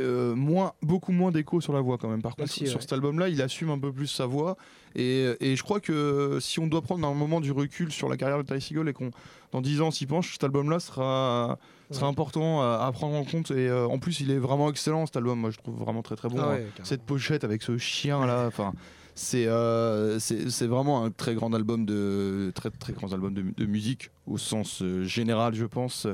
[0.00, 2.22] Euh, moins, beaucoup moins d'écho sur la voix quand même.
[2.22, 2.82] Par contre, Aussi, sur ouais.
[2.82, 4.56] cet album-là, il assume un peu plus sa voix.
[4.96, 8.16] Et, et je crois que si on doit prendre un moment du recul sur la
[8.16, 9.10] carrière de Ty Segall et qu'on
[9.52, 11.58] dans 10 ans s'y penche, cet album-là sera,
[11.90, 12.10] sera Ouais.
[12.12, 13.50] important à, à prendre en compte.
[13.52, 15.38] Et euh, en plus, il est vraiment excellent cet album.
[15.38, 16.36] Moi, je trouve vraiment très très bon.
[16.40, 16.54] Ah hein.
[16.54, 16.66] ouais.
[16.82, 18.72] Cette pochette avec ce chien là, enfin.
[19.16, 23.44] C'est euh, c'est c'est vraiment un très grand album de très très grand album de,
[23.56, 26.08] de musique au sens euh, général je pense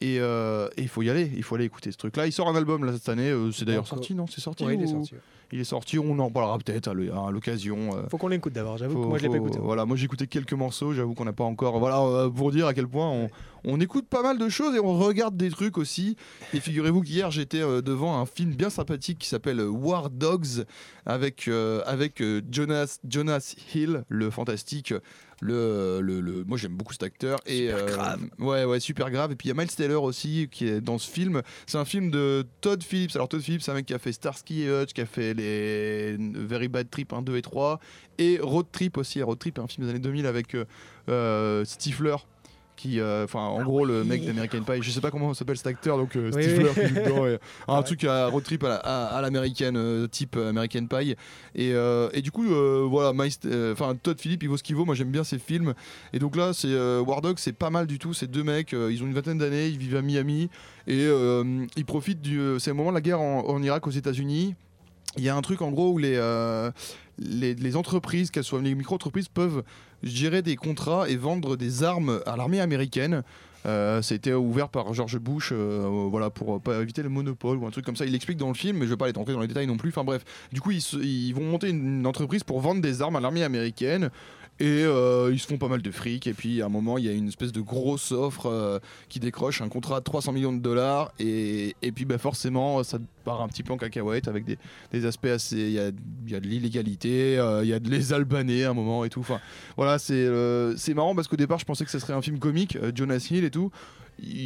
[0.00, 2.32] et euh, et il faut y aller il faut aller écouter ce truc là il
[2.32, 4.26] sort un album là cette année euh, c'est d'ailleurs sorti non?
[4.26, 5.12] C'est sorti Ouais, il est sorti.
[5.52, 8.78] Il est sorti on en parlera peut-être à l'occasion euh, Faut qu'on l'écoute d'abord.
[8.78, 9.58] J'avoue moi, je l'ai pas écouté.
[9.60, 11.78] Voilà, moi j'ai écouté quelques morceaux, j'avoue qu'on n'a pas encore.
[11.78, 13.28] Voilà, euh, pour dire à quel point on,
[13.64, 16.16] on écoute pas mal de choses et on regarde des trucs aussi.
[16.54, 20.64] Et figurez-vous qu'hier j'étais euh, devant un film bien sympathique qui s'appelle euh, War Dogs
[21.06, 24.94] avec, euh, avec Jonas, Jonas Hill, le fantastique.
[25.44, 28.20] Le, le, le- moi j'aime beaucoup cet acteur et Super euh, grave.
[28.38, 30.98] ouais ouais super grave et puis il y a Miles Taylor aussi qui est dans
[30.98, 33.92] ce film c'est un film de Todd Phillips alors Todd Phillips c'est un mec qui
[33.94, 37.42] a fait Starsky et Hutch qui a fait les Very Bad Trip 1 2 et
[37.42, 37.80] 3
[38.18, 39.20] et Road Trip aussi.
[39.20, 40.54] Road Trip est un film des années 2000 avec
[41.08, 42.14] euh, Stifler.
[42.82, 45.68] Qui, euh, enfin, en gros, le mec d'American Pie, je sais pas comment s'appelle cet
[45.68, 46.82] acteur, donc euh, Oui, Stifler oui.
[46.82, 47.82] qui joue dedans, et un Ouais.
[47.84, 51.14] truc à road trip à, à- à l'américaine, euh, type American Pie.
[51.54, 51.68] Et,
[52.12, 52.44] et du coup,
[52.88, 53.12] voilà,
[53.72, 54.84] enfin Todd Phillips, il vaut ce qu'il vaut.
[54.84, 55.74] Moi, j'aime bien ses films.
[56.12, 58.14] Et donc là, c'est War Dog, c'est pas mal du tout.
[58.14, 60.50] Ces deux mecs, ils ont une vingtaine d'années, ils vivent à Miami
[60.88, 61.06] et
[61.76, 62.40] ils profitent du.
[62.58, 64.54] C'est le moment de la guerre en, en Irak aux États-Unis.
[65.16, 66.70] Il y a un truc en gros où les, euh,
[67.18, 69.62] les, les entreprises, qu'elles soient les micro-entreprises, peuvent
[70.02, 73.22] gérer des contrats et vendre des armes à l'armée américaine.
[73.64, 77.58] Euh, ça a été ouvert par George Bush euh, voilà, pour pas éviter le monopole
[77.58, 78.04] ou un truc comme ça.
[78.04, 79.76] Il l'explique dans le film, mais je vais pas aller rentrer dans les détails non
[79.76, 79.90] plus.
[79.90, 83.44] Enfin bref, du coup, ils, vont monter une entreprise pour vendre des armes à l'armée
[83.44, 84.10] américaine.
[84.62, 86.28] Et euh, ils se font pas mal de fric.
[86.28, 89.18] Et puis à un moment, il y a une espèce de grosse offre euh, qui
[89.18, 91.12] décroche un contrat de 300 millions de dollars.
[91.18, 94.58] Et, et puis bah, forcément, ça part un petit peu en cacahuète avec des,
[94.92, 95.56] des aspects assez.
[95.56, 95.90] Il y a,
[96.28, 99.08] y a de l'illégalité, euh, il y a de les Albanais à un moment et
[99.08, 99.18] tout.
[99.18, 99.40] Enfin,
[99.76, 100.28] voilà, c'est
[100.76, 103.42] c'est marrant parce qu'au départ, je pensais que ce serait un film comique, Jonas Hill
[103.42, 103.72] et tout.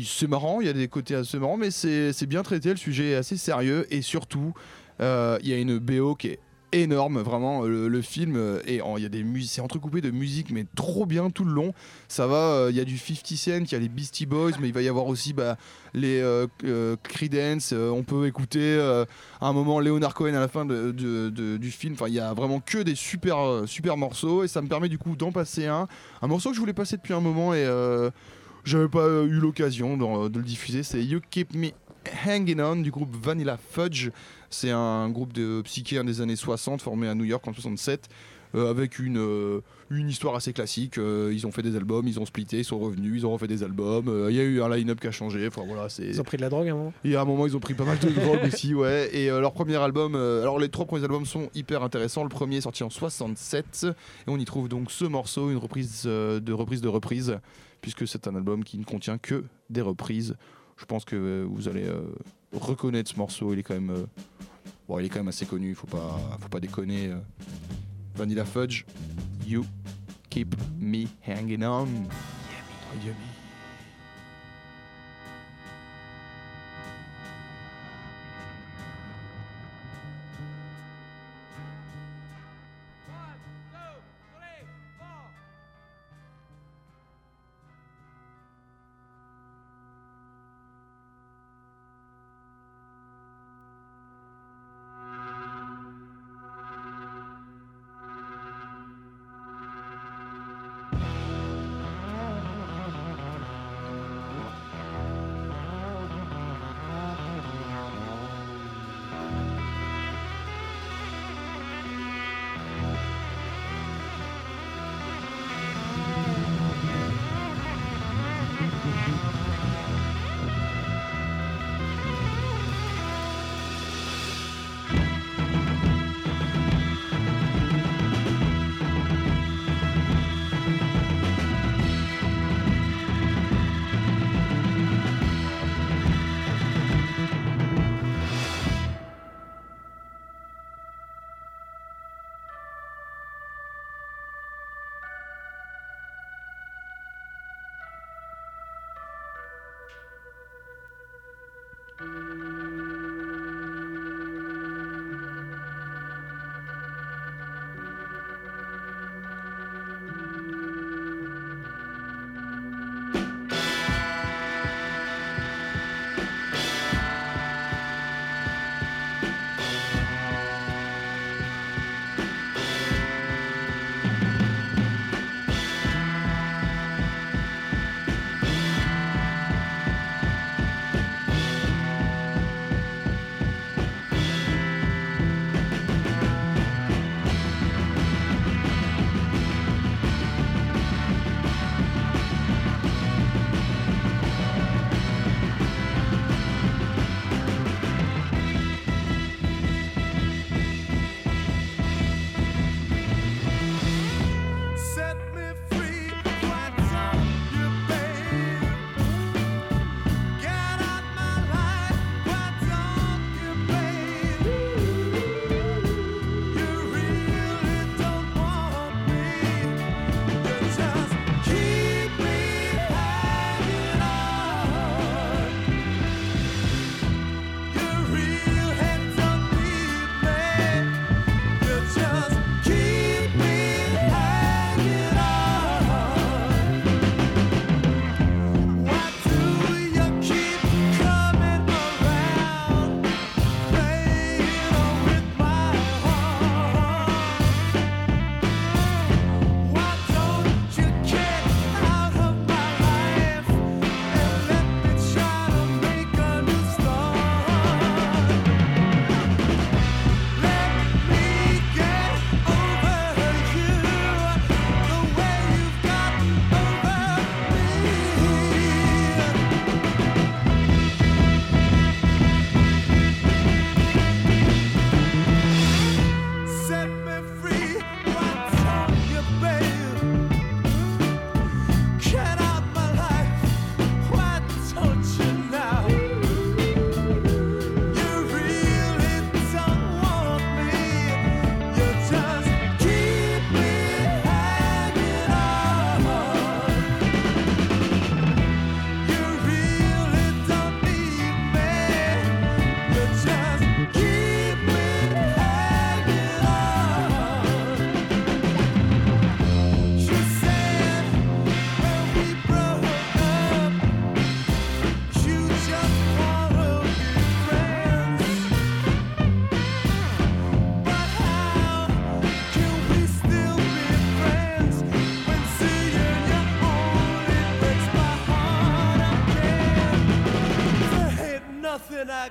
[0.02, 2.70] C'est marrant, il y a des côtés assez marrants, mais c'est bien traité.
[2.70, 4.54] Le sujet est assez sérieux et surtout,
[4.98, 6.38] il y a une BO qui est
[6.72, 10.00] énorme vraiment le, le film euh, et en- il y a des musiques c'est entrecoupé
[10.00, 11.72] de musique mais trop bien tout le long.
[12.08, 14.52] Ça va euh, il y a du 50 Cent il y a les Beastie Boys
[14.60, 15.56] mais il va y avoir aussi bah,
[15.94, 19.04] les euh, euh, Creedence euh, on peut écouter euh,
[19.40, 21.94] à un moment Leonard Cohen à la fin du film.
[21.94, 24.88] Enfin il y a vraiment que des super euh, super morceaux et ça me permet
[24.88, 25.86] du coup d'en passer un.
[26.22, 28.10] Un morceau que je voulais passer depuis un moment et euh,
[28.64, 31.68] j'avais pas eu l'occasion de, de le diffuser c'est You Keep Me
[32.26, 34.10] Hanging On du groupe Vanilla Fudge
[34.50, 38.08] c'est un groupe de psyché des années 60 formé à New York en 67
[38.54, 40.98] euh, avec une, euh, une histoire assez classique.
[40.98, 43.48] Euh, ils ont fait des albums, ils ont splitté, ils sont revenus, ils ont refait
[43.48, 44.26] des albums.
[44.30, 45.46] Il y a eu un line-up qui a changé.
[45.48, 45.88] Enfin voilà.
[45.98, 47.60] Ils ont pris de la drogue à un moment Et à un moment, ils ont
[47.60, 49.14] pris pas mal de drogue aussi, ouais.
[49.14, 52.22] Et leur premier album, alors les trois premiers albums sont hyper intéressants.
[52.22, 53.86] Le premier est sorti en 67
[54.26, 57.38] et on y trouve donc ce morceau, une reprise de reprise de reprise,
[57.82, 60.36] puisque c'est un album qui ne contient que des reprises.
[60.76, 62.02] Je pense que euh, vous allez euh,
[62.52, 63.52] reconnaître ce morceau.
[63.52, 64.06] Il est quand même, euh,
[64.88, 65.70] bon, il est quand même assez connu.
[65.70, 67.12] Il faut pas, faut pas déconner.
[68.14, 68.84] Vanilla Fudge,
[69.46, 69.64] You
[70.30, 71.86] Keep Me Hanging On.
[73.04, 73.14] Yummy.
[73.14, 73.45] Set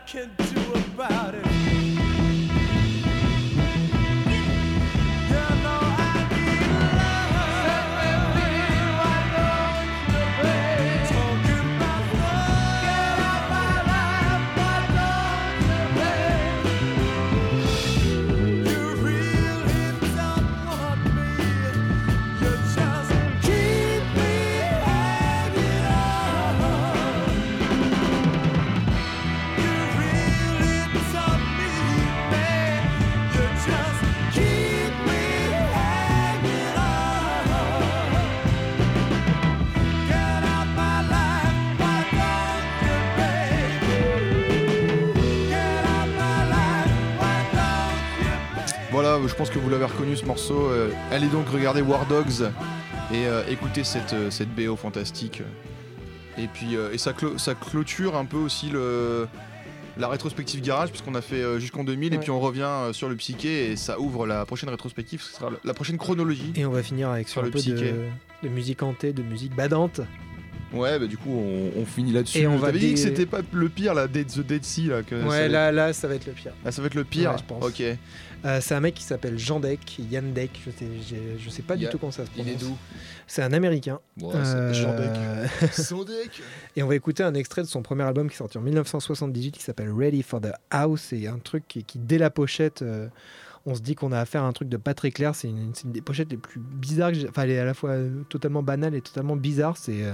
[0.06, 0.45] can do
[50.16, 50.68] ce morceau.
[50.68, 52.44] Euh, allez donc regarder War Dogs
[53.12, 55.42] et euh, écoutez cette, euh, cette BO fantastique.
[56.38, 59.26] Et puis et ça, clo- ça clôture un peu aussi le,
[59.98, 63.72] la rétrospective garage puisqu'on a fait jusqu'en 2000 et puis on revient sur le psyché
[63.72, 66.52] et ça ouvre la prochaine rétrospective, ce sera la prochaine chronologie.
[66.58, 67.60] Et on va finir avec Sur sur un le peu
[68.44, 70.02] de musique hantée, de musique badante.
[70.76, 72.40] Ouais, bah du coup on, on finit là-dessus.
[72.40, 74.88] Et on va dit dé- que c'était pas le pire là, Dead, The Dead Sea
[74.88, 75.04] là.
[75.04, 76.54] Que ouais, là, là, ça va être le pire.
[76.66, 77.32] Ah, ça va être le pire.
[77.32, 77.64] Ouais, je pense.
[77.64, 77.82] Ok.
[78.44, 80.86] Euh, c'est un mec qui s'appelle Jean Deck, Yann Deck, je sais,
[81.40, 82.62] je sais pas du tout comment ça se Il prononce.
[82.62, 82.78] est d'où?
[83.26, 84.00] C'est un américain.
[84.18, 85.72] Bon, Euh, Jean Deck.
[85.74, 86.42] Son deck.
[86.76, 89.52] Et on va écouter un extrait de son premier album qui est sorti en 1978
[89.52, 91.08] qui s'appelle Ready for the House.
[91.10, 93.08] C'est un truc qui, qui, dès la pochette, euh,
[93.68, 95.34] on se dit qu'on a affaire à un truc de pas très clair.
[95.34, 97.12] C'est une, des pochettes les plus bizarres.
[97.30, 99.78] Enfin, elle est à la fois euh, totalement banale et totalement bizarre.
[99.78, 100.14] C'est euh,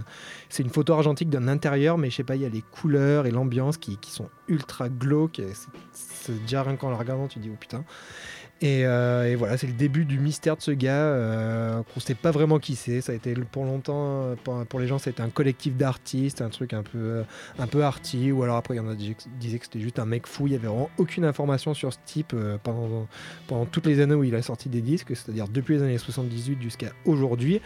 [0.50, 3.26] c'est une photo argentique d'un intérieur, mais je sais pas, il y a les couleurs
[3.26, 5.42] et l'ambiance qui, qui sont ultra glauques.
[5.92, 7.84] C'est déjà rien qu'en la regardant, tu dis oh putain.
[8.64, 12.14] Et, euh, et voilà, c'est le début du mystère de ce gars euh, qu'on sait
[12.14, 13.02] pas vraiment qui c'est.
[13.02, 16.74] Ça a été pour longtemps, euh, pour, les gens, c'était un collectif d'artistes, un truc
[16.74, 17.24] un peu, euh,
[17.58, 18.32] un peu arty.
[18.32, 20.46] Ou alors après, il y en a qui disaient que c'était juste un mec fou.
[20.46, 23.08] Il y avait vraiment aucune information sur ce type pendant,
[23.72, 26.92] toutes les années où il a sorti des disques, c'est-à-dire depuis les années 78 jusqu'à
[27.06, 27.62] aujourd'hui.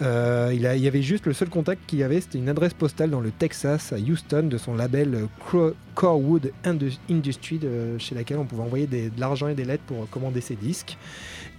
[0.00, 3.30] Il, y avait juste le seul contact qu'il avait, c'était une adresse postale dans le
[3.30, 5.26] Texas, à Houston, de son label
[5.94, 7.60] Corewood Indu- Industry,
[7.98, 10.96] chez laquelle on pouvait envoyer de l'argent et des lettres pour commander ses disques.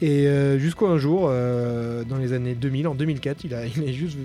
[0.02, 3.84] Et euh, jusqu'au un jour, euh, dans les années 2000, en 2004, il, a, il
[3.84, 4.18] est juste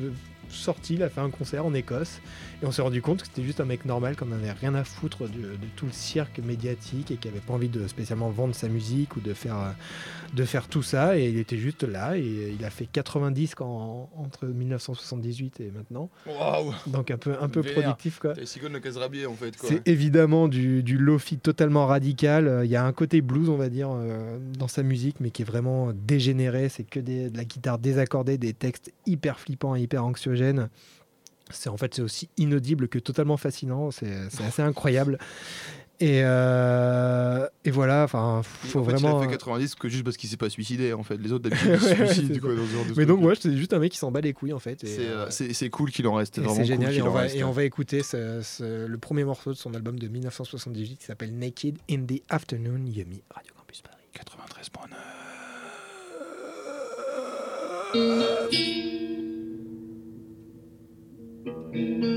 [0.49, 2.21] sorti, il a fait un concert en Écosse,
[2.65, 4.85] et on s'est rendu compte que c'était juste un mec normal, qu'on n'avait rien à
[4.85, 8.55] foutre de, de tout le cirque médiatique, et qui avait pas envie de spécialement vendre
[8.55, 9.71] sa musique ou de faire, euh,
[10.35, 14.09] de faire tout ça, et il était juste là, et il a fait 90 quand,
[14.17, 16.73] entre 1978 et maintenant, Waouh.
[16.87, 17.75] donc un peu, un peu Vénère.
[17.83, 18.33] productif quoi.
[18.35, 18.47] Le
[19.27, 19.55] en fait.
[19.63, 22.63] C'est évidemment du, du lofi totalement radical.
[22.65, 25.43] Il y a un côté blues, on va dire, euh, dans sa musique, mais qui
[25.43, 26.69] est vraiment dégénéré.
[26.69, 30.69] C'est que des- de la guitare désaccordée, des textes hyper flippants, hyper anxiogènes.
[31.51, 33.91] C'est en fait c'est aussi inaudible que totalement fascinant.
[33.91, 35.19] C'est c'est assez incroyable.
[36.01, 39.21] Et, euh, et voilà, enfin, faut en fait, vraiment.
[39.23, 41.17] il a fait 90 que juste parce qu'il s'est pas suicidé en fait.
[41.19, 42.57] Les autres d'habitude se suicident c'est quoi ça.
[42.57, 44.33] dans ce genre de Mais donc, ouais, c'est juste un mec qui s'en bat les
[44.33, 44.81] couilles en fait.
[44.85, 46.41] c'est euh, euh, cool qu'il en reste.
[46.49, 46.91] C'est génial.
[46.91, 47.37] cool et, on va, reste.
[47.37, 51.05] et on va écouter ce- ce- le premier morceau de son album de 1978 qui
[51.05, 54.03] s'appelle Naked in the Afternoon, Yumi, Radio Campus Paris.
[57.95, 59.14] 93.9.
[61.75, 62.14] I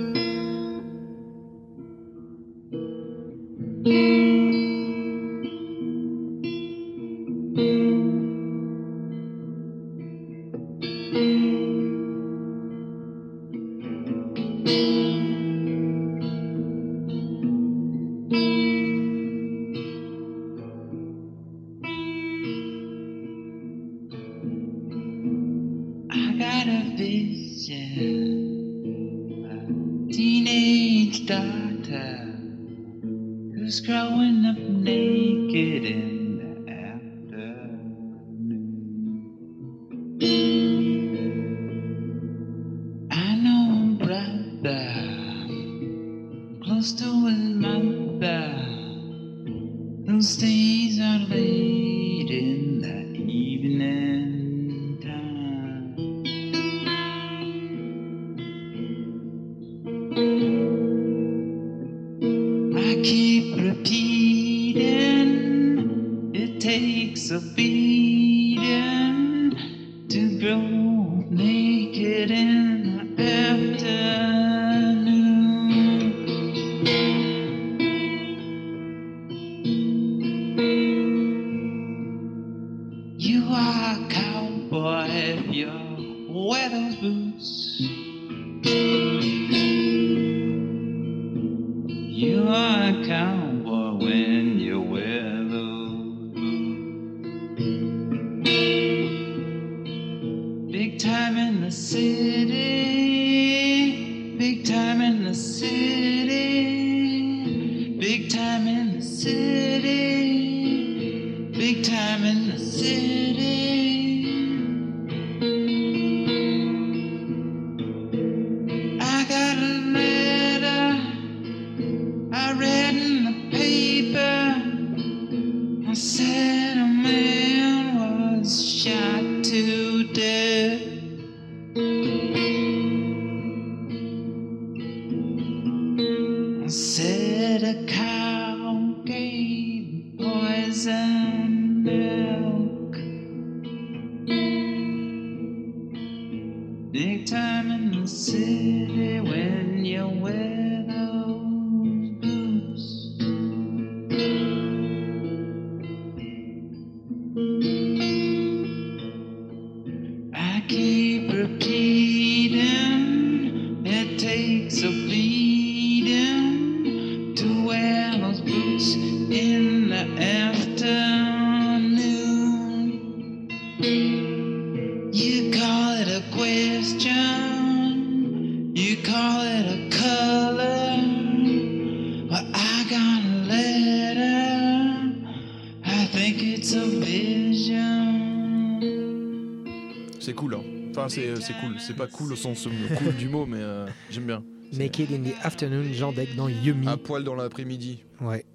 [191.41, 191.75] c'est c'est cool.
[191.79, 194.43] C'est pas cool au sens euh, cool du mot, mais euh, j'aime bien.
[194.73, 196.87] Naked in the Afternoon, Jean Deck dans Yumi.
[196.87, 198.03] À poil dans l'après-midi.
[198.21, 198.45] Ouais.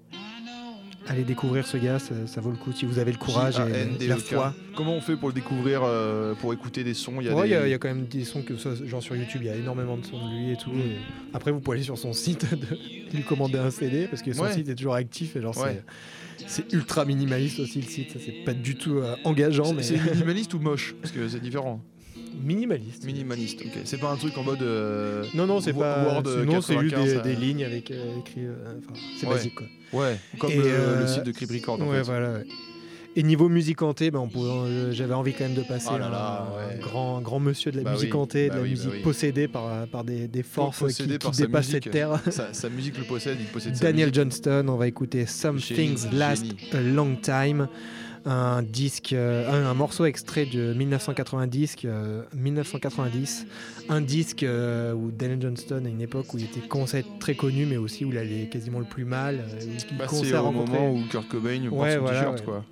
[1.05, 3.63] Allez découvrir ce gars, ça, ça vaut le coup si vous avez le courage et
[3.73, 4.07] J-A-N-D-E-K.
[4.07, 4.53] la foi.
[4.73, 7.15] Comment on fait pour le découvrir, euh, pour écouter des sons?
[7.19, 7.55] Il y a Ouais, il des...
[7.55, 8.53] y, a- il y a quand même des sons que
[8.85, 10.71] genre sur YouTube, il y a énormément de sons de lui et tout.
[10.71, 10.95] et
[11.33, 12.77] après, vous pouvez aller sur son site, de,
[13.13, 14.53] lui commander un CD parce que son Ouais.
[14.53, 15.83] site est toujours actif et genre Ouais.
[16.47, 18.15] c'est- ultra minimaliste aussi le site.
[18.23, 20.95] C'est pas du tout euh, engageant, C'est- mais C'est minimaliste ou moche?
[21.01, 21.81] Parce que c'est différent.
[22.41, 23.05] Minimaliste.
[23.05, 23.81] Minimaliste, ok.
[23.85, 24.61] C'est pas un truc en mode.
[24.61, 26.03] euh, Non, non, c'est pas.
[26.05, 28.41] Word non, c'est juste 95, des, euh, des lignes avec euh, écrit.
[28.87, 29.33] enfin, c'est Ouais.
[29.35, 29.67] basique quoi.
[29.93, 31.81] Ouais, comme Et, le, le site de Crip Record.
[31.81, 32.03] en ouais, fait.
[32.03, 32.33] voilà.
[32.33, 32.45] ouais.
[33.15, 36.09] Et niveau musique hantée, ben, euh, j'avais envie quand même de passer Oh là un,
[36.09, 36.79] là, un ouais.
[36.81, 38.91] grand, grand monsieur de la Bah musique oui, hantée, bah de la oui, bah musique
[38.95, 39.01] oui.
[39.03, 42.19] possédée par, par des, des forces qui, qui dépassent cette terre.
[42.31, 44.11] Sa, sa musique le possède, il possède Daniel.
[44.11, 46.57] Johnston, on va écouter Some Things Last génie.
[46.73, 47.67] a Long Time,
[48.25, 53.45] un disque, euh, un, un morceau extrait de 1990, euh, 1990,
[53.89, 56.61] un disque euh, où Daniel Johnston à une époque où il était
[56.97, 60.05] être très connu, mais aussi où il allait quasiment le plus mal, euh, il Bah,
[60.07, 62.45] commençait c'est à au rencontrer- moment où Kurt Cobain porte Ouais, son voilà, t-shirt, ouais.
[62.45, 62.65] quoi.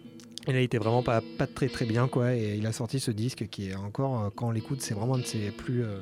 [0.48, 3.12] il a été vraiment pas, pas très très bien quoi et il a sorti ce
[3.12, 6.00] disque qui est encore euh, quand on l'écoute c'est vraiment de ses plus euh,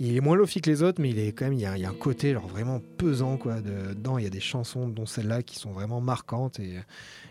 [0.00, 1.76] il est moins lofi que les autres mais il est quand même il y a,
[1.76, 4.40] il y a un côté genre vraiment pesant quoi de- dedans il y a des
[4.40, 6.76] chansons dont celle-là qui sont vraiment marquantes et,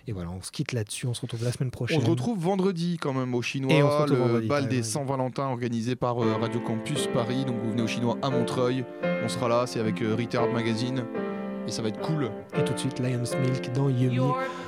[0.08, 2.40] et voilà on se quitte là-dessus on se retrouve la semaine prochaine On se retrouve
[2.40, 4.84] vendredi quand même au Chinois, Et on se le vendredi, bal des.
[4.84, 7.44] Saint-Valentin organisé par euh, Radio Campus Paris.
[7.46, 8.86] Donc vous venez au Chinois à Montreuil.
[9.24, 11.04] On sera là, c'est avec euh, Retard Magazine.
[11.68, 12.32] Et ça va être cool.
[12.58, 14.20] et tout de suite Lion's Milk dans Yumi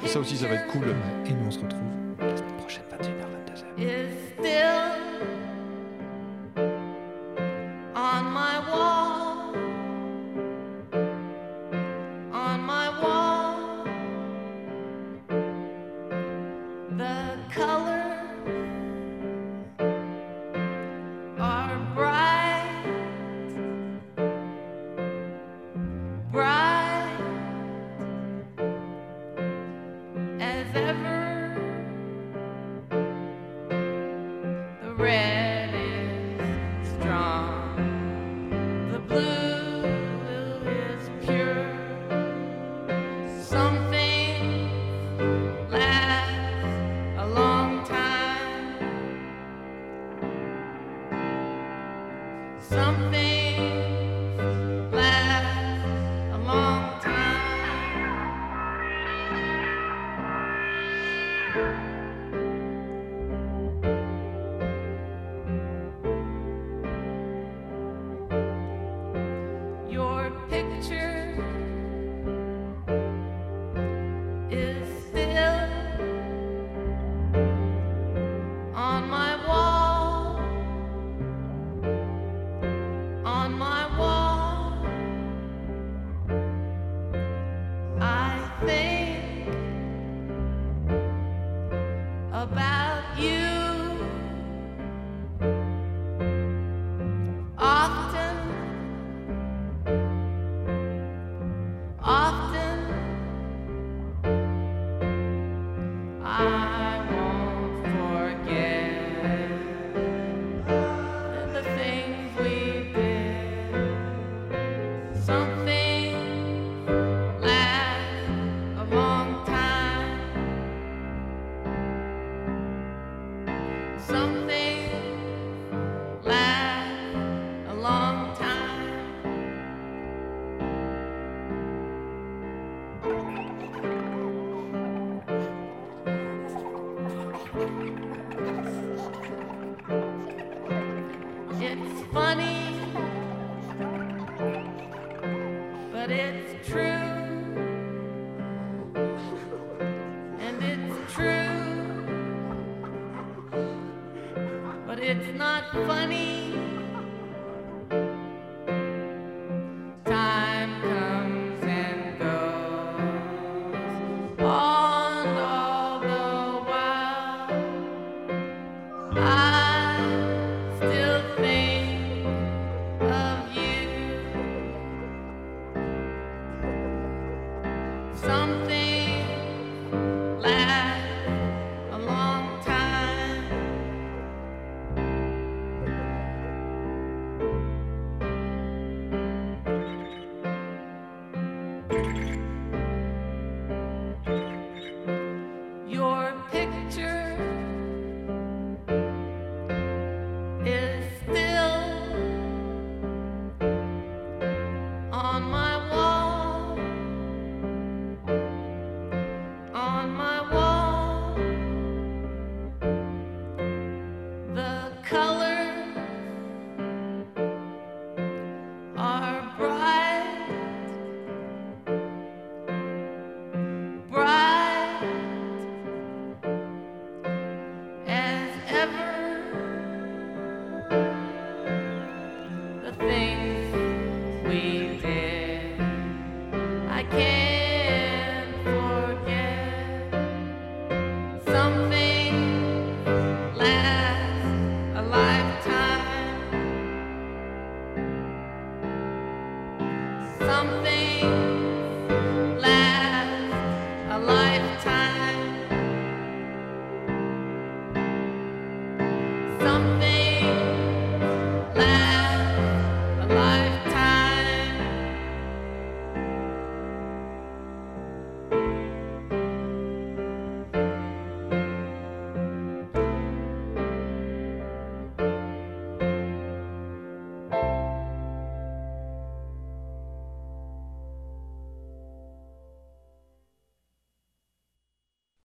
[0.03, 0.83] Et ça aussi, ça va être cool.
[1.25, 1.81] et nous on se retrouve
[2.19, 3.85] la semaine prochaine 21h
[4.41, 4.90] 22h